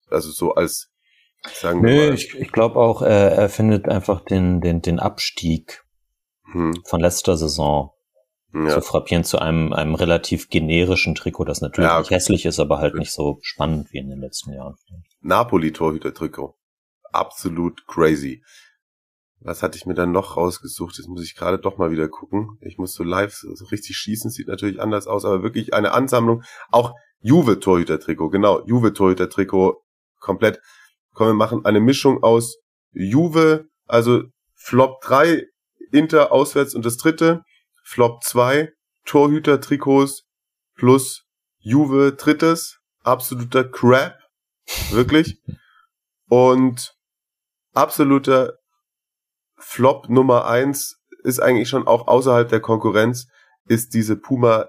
[0.09, 0.91] also so als,
[1.53, 2.13] sagen wir nee, mal.
[2.13, 5.85] ich, ich glaube auch, er, er findet einfach den, den, den Abstieg
[6.51, 6.73] hm.
[6.85, 7.91] von letzter Saison
[8.65, 8.75] ja.
[8.75, 12.15] so frappieren zu einem, einem relativ generischen Trikot, das natürlich ja, okay.
[12.15, 14.75] hässlich ist, aber halt nicht so spannend wie in den letzten Jahren.
[15.21, 16.55] Napoli-Torhüter-Trikot.
[17.11, 18.43] Absolut crazy.
[19.39, 20.97] Was hatte ich mir dann noch rausgesucht?
[20.97, 22.57] Jetzt muss ich gerade doch mal wieder gucken.
[22.61, 26.43] Ich muss so live so richtig schießen, sieht natürlich anders aus, aber wirklich eine Ansammlung.
[26.71, 29.83] Auch Juve-Torhüter-Trikot, genau, Juve-Torhüter-Trikot
[30.19, 30.59] komplett.
[31.13, 32.57] Komm, wir machen eine Mischung aus
[32.91, 34.23] Juve, also
[34.55, 35.43] Flop 3,
[35.91, 37.43] Inter auswärts und das dritte,
[37.89, 38.73] Flop 2,
[39.05, 40.25] Torhüter-Trikots
[40.75, 41.23] plus
[41.59, 44.19] Juve drittes, absoluter Crap,
[44.91, 45.41] wirklich.
[46.27, 46.93] Und
[47.73, 48.57] absoluter
[49.55, 53.27] Flop Nummer eins ist eigentlich schon auch außerhalb der Konkurrenz,
[53.67, 54.67] ist diese Puma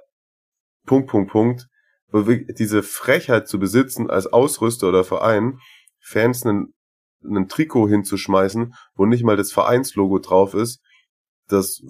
[0.86, 1.66] Punkt, Punkt, Punkt,
[2.12, 5.58] diese Frechheit zu besitzen als Ausrüster oder Verein,
[5.98, 6.72] Fans einen,
[7.24, 10.80] einen Trikot hinzuschmeißen, wo nicht mal das Vereinslogo drauf ist,
[11.48, 11.82] das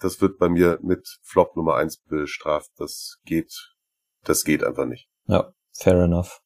[0.00, 2.70] das wird bei mir mit Flop Nummer eins bestraft.
[2.78, 3.74] Das geht,
[4.24, 5.08] das geht einfach nicht.
[5.26, 6.40] Ja, fair enough.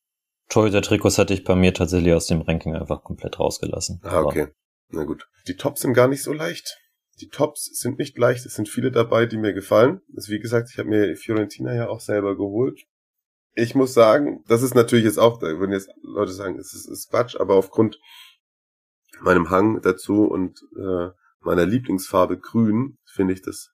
[0.49, 4.01] Torhüter-Trikots hatte ich bei mir tatsächlich aus dem Ranking einfach komplett rausgelassen.
[4.03, 4.49] Ah, okay.
[4.89, 5.29] Na gut.
[5.47, 6.77] Die Tops sind gar nicht so leicht.
[7.21, 8.45] Die Tops sind nicht leicht.
[8.47, 10.01] Es sind viele dabei, die mir gefallen.
[10.09, 12.81] Das, wie gesagt, ich habe mir Fiorentina ja auch selber geholt.
[13.55, 16.89] Ich muss sagen, das ist natürlich jetzt auch, da würden jetzt Leute sagen, es ist,
[16.89, 17.99] ist Quatsch, aber aufgrund
[19.21, 21.11] meinem Hang dazu und äh,
[21.41, 23.71] meiner Lieblingsfarbe Grün finde ich das,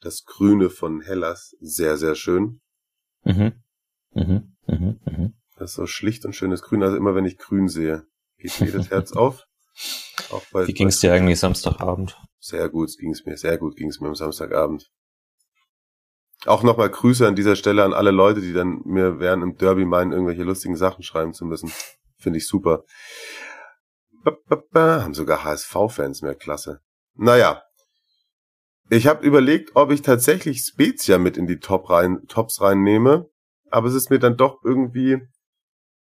[0.00, 2.60] das Grüne von Hellas sehr, sehr schön.
[3.24, 3.52] Mhm.
[4.14, 4.56] Mhm.
[4.66, 5.00] Mhm.
[5.04, 5.34] Mhm.
[5.56, 6.82] Das ist so schlicht und schönes Grün.
[6.82, 8.06] Also immer wenn ich Grün sehe,
[8.38, 9.44] geht mir das Herz auf.
[10.30, 12.20] Auch bei, Wie ging es dir eigentlich Samstagabend?
[12.38, 14.90] Sehr gut ging es mir, sehr gut ging es mir am Samstagabend.
[16.44, 19.84] Auch nochmal Grüße an dieser Stelle an alle Leute, die dann mir während im Derby
[19.84, 21.72] meinen, irgendwelche lustigen Sachen schreiben zu müssen.
[22.18, 22.84] Finde ich super.
[24.74, 26.80] Haben sogar HSV-Fans mehr klasse.
[27.14, 27.62] Naja.
[28.90, 33.30] Ich habe überlegt, ob ich tatsächlich Spezia mit in die Top rein, Tops reinnehme,
[33.70, 35.18] aber es ist mir dann doch irgendwie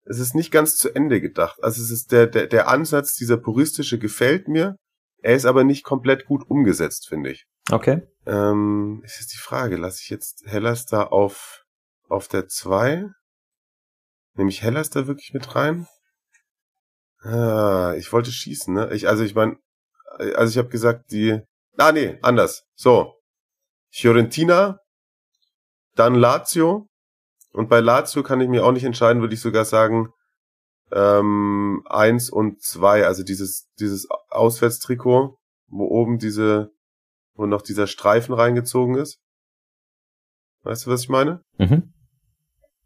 [0.06, 1.64] es ist nicht ganz zu Ende gedacht.
[1.64, 4.76] Also es ist der, der, der Ansatz, dieser puristische gefällt mir.
[5.22, 7.46] Er ist aber nicht komplett gut umgesetzt, finde ich.
[7.72, 8.02] Okay.
[8.26, 11.64] Ähm, ist jetzt die Frage, lasse ich jetzt Hellas da auf,
[12.10, 13.06] auf der 2?
[14.36, 15.88] Nehme ich Hellas da wirklich mit rein?
[17.20, 18.92] Ah, ich wollte schießen, ne?
[18.94, 19.58] Ich, also ich meine,
[20.18, 21.40] also ich habe gesagt, die.
[21.78, 22.64] Ah, nee, anders.
[22.76, 23.16] So.
[23.90, 24.80] Fiorentina,
[25.96, 26.88] dann Lazio,
[27.54, 30.14] und bei Lazio kann ich mir auch nicht entscheiden, würde ich sogar sagen,
[30.92, 35.38] ähm, eins und zwei, also dieses, dieses Auswärtstrikot,
[35.68, 36.72] wo oben diese,
[37.34, 39.20] wo noch dieser Streifen reingezogen ist.
[40.64, 41.44] Weißt du, was ich meine?
[41.58, 41.94] Mhm.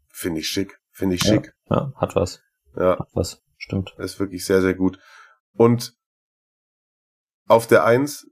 [0.08, 0.78] Finde ich schick.
[0.90, 1.52] Finde ich schick.
[1.68, 2.40] Ja, ja, hat was.
[2.76, 2.98] Ja.
[2.98, 3.42] Hat was.
[3.58, 3.94] Stimmt.
[3.98, 4.98] ist wirklich sehr, sehr gut.
[5.52, 5.95] Und
[7.46, 8.26] auf der Eins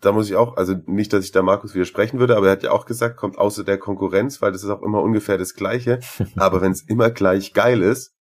[0.00, 2.62] da muss ich auch, also nicht, dass ich da Markus widersprechen würde, aber er hat
[2.62, 6.00] ja auch gesagt, kommt außer der Konkurrenz, weil das ist auch immer ungefähr das Gleiche.
[6.36, 8.14] aber wenn es immer gleich geil ist,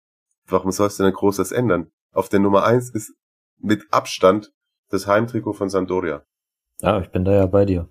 [0.47, 1.90] warum sollst du denn groß das ändern?
[2.12, 3.14] Auf der Nummer eins ist
[3.59, 4.53] mit Abstand
[4.88, 6.24] das Heimtrikot von Sampdoria.
[6.80, 7.88] Ja, ich bin da ja bei dir.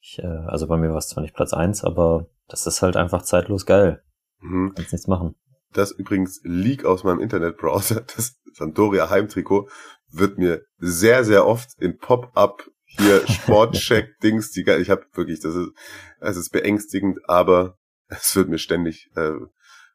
[0.00, 2.96] Ich, äh, also bei mir war es zwar nicht Platz eins, aber das ist halt
[2.96, 4.02] einfach zeitlos geil.
[4.40, 4.72] Mhm.
[4.74, 5.34] Kannst nichts machen.
[5.72, 9.68] Das übrigens Leak aus meinem Internetbrowser, das Sampdoria Heimtrikot
[10.08, 15.70] wird mir sehr, sehr oft in Pop-up hier Sportcheck-Dings, die ich habe wirklich, das ist,
[16.18, 17.76] es ist beängstigend, aber
[18.08, 19.32] es wird mir ständig äh,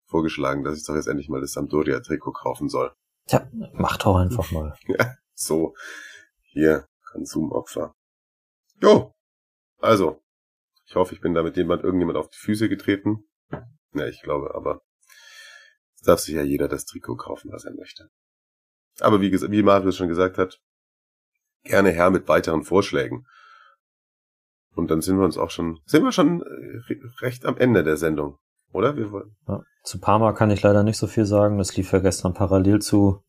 [0.05, 2.93] vorgeschlagen, dass ich doch jetzt endlich mal das Sampdoria-Trikot kaufen soll.
[3.27, 4.77] Tja, mach doch einfach mal.
[4.87, 5.75] ja, so,
[6.43, 7.93] hier, Konsumopfer.
[8.81, 9.13] Jo,
[9.79, 10.21] also,
[10.87, 13.25] ich hoffe, ich bin da mit jemand, irgendjemand auf die Füße getreten.
[13.93, 14.81] Ja, ich glaube, aber
[16.05, 18.09] darf sich ja jeder das Trikot kaufen, was er möchte.
[18.99, 20.59] Aber wie, wie Marius schon gesagt hat,
[21.63, 23.25] gerne her mit weiteren Vorschlägen.
[24.75, 27.97] Und dann sind wir uns auch schon, sind wir schon äh, recht am Ende der
[27.97, 28.37] Sendung,
[28.71, 28.95] oder?
[28.97, 29.35] Wir wollen.
[29.47, 31.57] Ja, zu Parma kann ich leider nicht so viel sagen.
[31.57, 33.23] Das lief ja gestern parallel zu,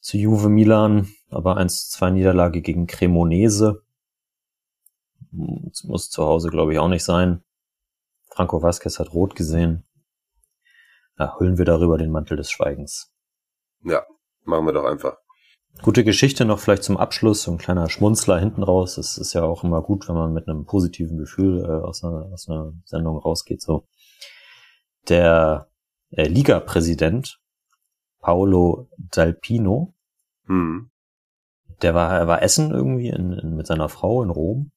[0.00, 3.82] zu Juve Milan, aber 1-2 Niederlage gegen Cremonese.
[5.30, 7.42] Das muss zu Hause, glaube ich, auch nicht sein.
[8.30, 9.84] Franco Vasquez hat rot gesehen.
[11.18, 13.12] Ja, hüllen wir darüber den Mantel des Schweigens.
[13.82, 14.04] Ja,
[14.44, 15.16] machen wir doch einfach.
[15.82, 18.96] Gute Geschichte noch vielleicht zum Abschluss, so ein kleiner Schmunzler hinten raus.
[18.96, 22.30] Es ist ja auch immer gut, wenn man mit einem positiven Gefühl äh, aus, einer,
[22.32, 23.60] aus einer Sendung rausgeht.
[23.60, 23.86] So
[25.08, 25.68] der
[26.10, 27.38] äh, Liga-Präsident
[28.20, 29.94] Paolo Dalpino,
[30.46, 30.90] Hm.
[31.82, 34.72] der war, er war essen irgendwie in, in, mit seiner Frau in Rom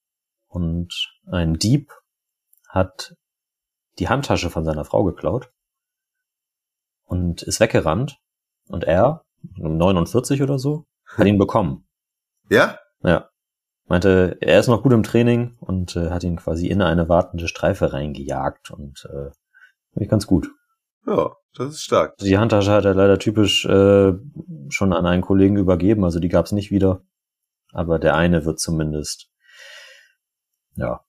[0.47, 0.93] und
[1.27, 1.91] ein Dieb
[2.67, 3.15] hat
[3.99, 5.51] die Handtasche von seiner Frau geklaut
[7.09, 8.19] und ist weggerannt
[8.69, 9.23] und er,
[9.59, 11.85] um 49 oder so, hat ihn bekommen.
[12.51, 12.79] Ja?
[13.03, 13.29] Ja.
[13.85, 17.47] Meinte, er ist noch gut im Training und äh, hat ihn quasi in eine wartende
[17.47, 19.29] Streife reingejagt und äh,
[19.91, 20.49] finde ich ganz gut.
[21.05, 22.17] Ja, das ist stark.
[22.17, 24.13] Die Handtasche hat er leider typisch äh,
[24.69, 27.03] schon an einen Kollegen übergeben, also die gab es nicht wieder.
[27.71, 29.29] Aber der eine wird zumindest,
[30.75, 31.01] ja,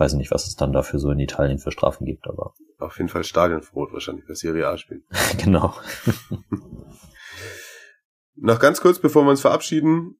[0.00, 3.08] weiß nicht, was es dann dafür so in Italien für Strafen gibt, aber Auf jeden
[3.08, 5.04] Fall Stadionverbot wahrscheinlich für Serie A spielen.
[5.38, 5.74] genau.
[8.36, 10.18] Noch ganz kurz, bevor wir uns verabschieden,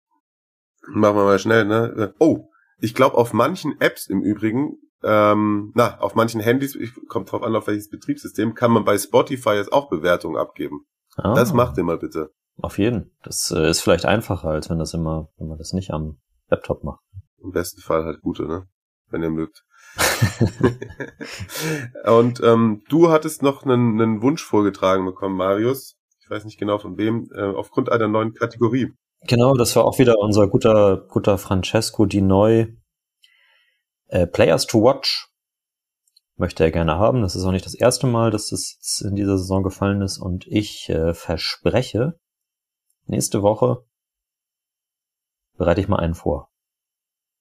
[0.88, 2.14] machen wir mal schnell, ne?
[2.18, 7.32] Oh, ich glaube auf manchen Apps im Übrigen, ähm, na, auf manchen Handys, ich, kommt
[7.32, 10.84] drauf an, auf welches Betriebssystem, kann man bei Spotify jetzt auch Bewertungen abgeben.
[11.16, 12.30] Ah, Das macht ihr mal bitte.
[12.58, 13.10] Auf jeden.
[13.22, 16.18] Das äh, ist vielleicht einfacher, als wenn das immer, wenn man das nicht am
[16.48, 17.00] Laptop macht.
[17.42, 18.68] Im besten Fall halt gute, ne?
[19.08, 19.64] Wenn ihr mögt.
[22.06, 25.96] Und ähm, du hattest noch einen, einen Wunsch vorgetragen bekommen, Marius.
[26.22, 28.92] Ich weiß nicht genau von wem, äh, aufgrund einer neuen Kategorie.
[29.26, 32.68] Genau, das war auch wieder unser guter, guter Francesco Di Neu.
[34.08, 35.28] Äh, Players to Watch
[36.36, 37.22] möchte er gerne haben.
[37.22, 40.18] Das ist auch nicht das erste Mal, dass das in dieser Saison gefallen ist.
[40.18, 42.18] Und ich äh, verspreche,
[43.06, 43.84] nächste Woche
[45.56, 46.50] bereite ich mal einen vor.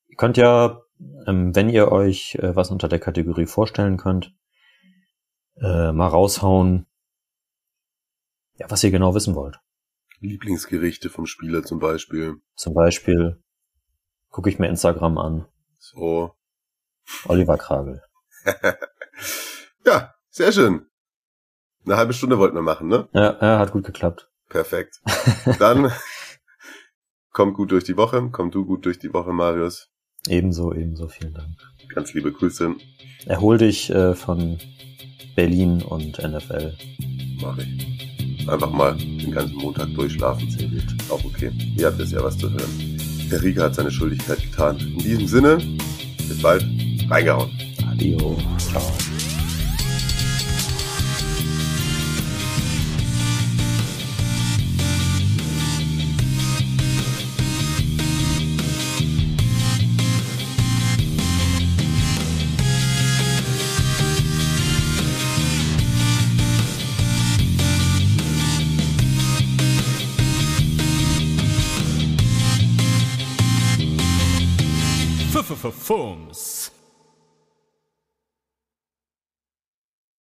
[0.07, 0.81] Ihr könnt ja,
[1.27, 4.33] ähm, wenn ihr euch äh, was unter der Kategorie vorstellen könnt,
[5.61, 6.85] äh, mal raushauen,
[8.55, 9.59] ja, was ihr genau wissen wollt.
[10.19, 12.41] Lieblingsgerichte vom Spieler zum Beispiel.
[12.55, 13.41] Zum Beispiel
[14.29, 15.45] gucke ich mir Instagram an.
[15.77, 16.33] So.
[17.25, 18.03] Oliver Kragel.
[19.85, 20.85] Ja, sehr schön.
[21.85, 23.07] Eine halbe Stunde wollten wir machen, ne?
[23.13, 24.29] Ja, ja, hat gut geklappt.
[24.49, 25.01] Perfekt.
[25.59, 25.91] Dann
[27.31, 28.29] kommt gut durch die Woche.
[28.31, 29.89] Komm du gut durch die Woche, Marius.
[30.27, 31.07] Ebenso, ebenso.
[31.07, 31.49] Vielen Dank.
[31.93, 32.75] Ganz liebe Grüße.
[33.25, 34.57] Erhol dich äh, von
[35.35, 36.73] Berlin und NFL.
[37.41, 38.47] Mache ich.
[38.47, 40.49] Einfach mal den ganzen Montag durchschlafen.
[40.49, 40.83] Sehr gut.
[41.09, 41.51] Auch okay.
[41.77, 42.97] Ihr habt jetzt ja was zu hören.
[43.31, 44.77] Der Riga hat seine Schuldigkeit getan.
[44.77, 45.57] In diesem Sinne,
[46.17, 46.65] bis bald.
[47.09, 47.49] Reingehauen.
[47.87, 48.37] Adio.
[48.57, 48.81] Ciao.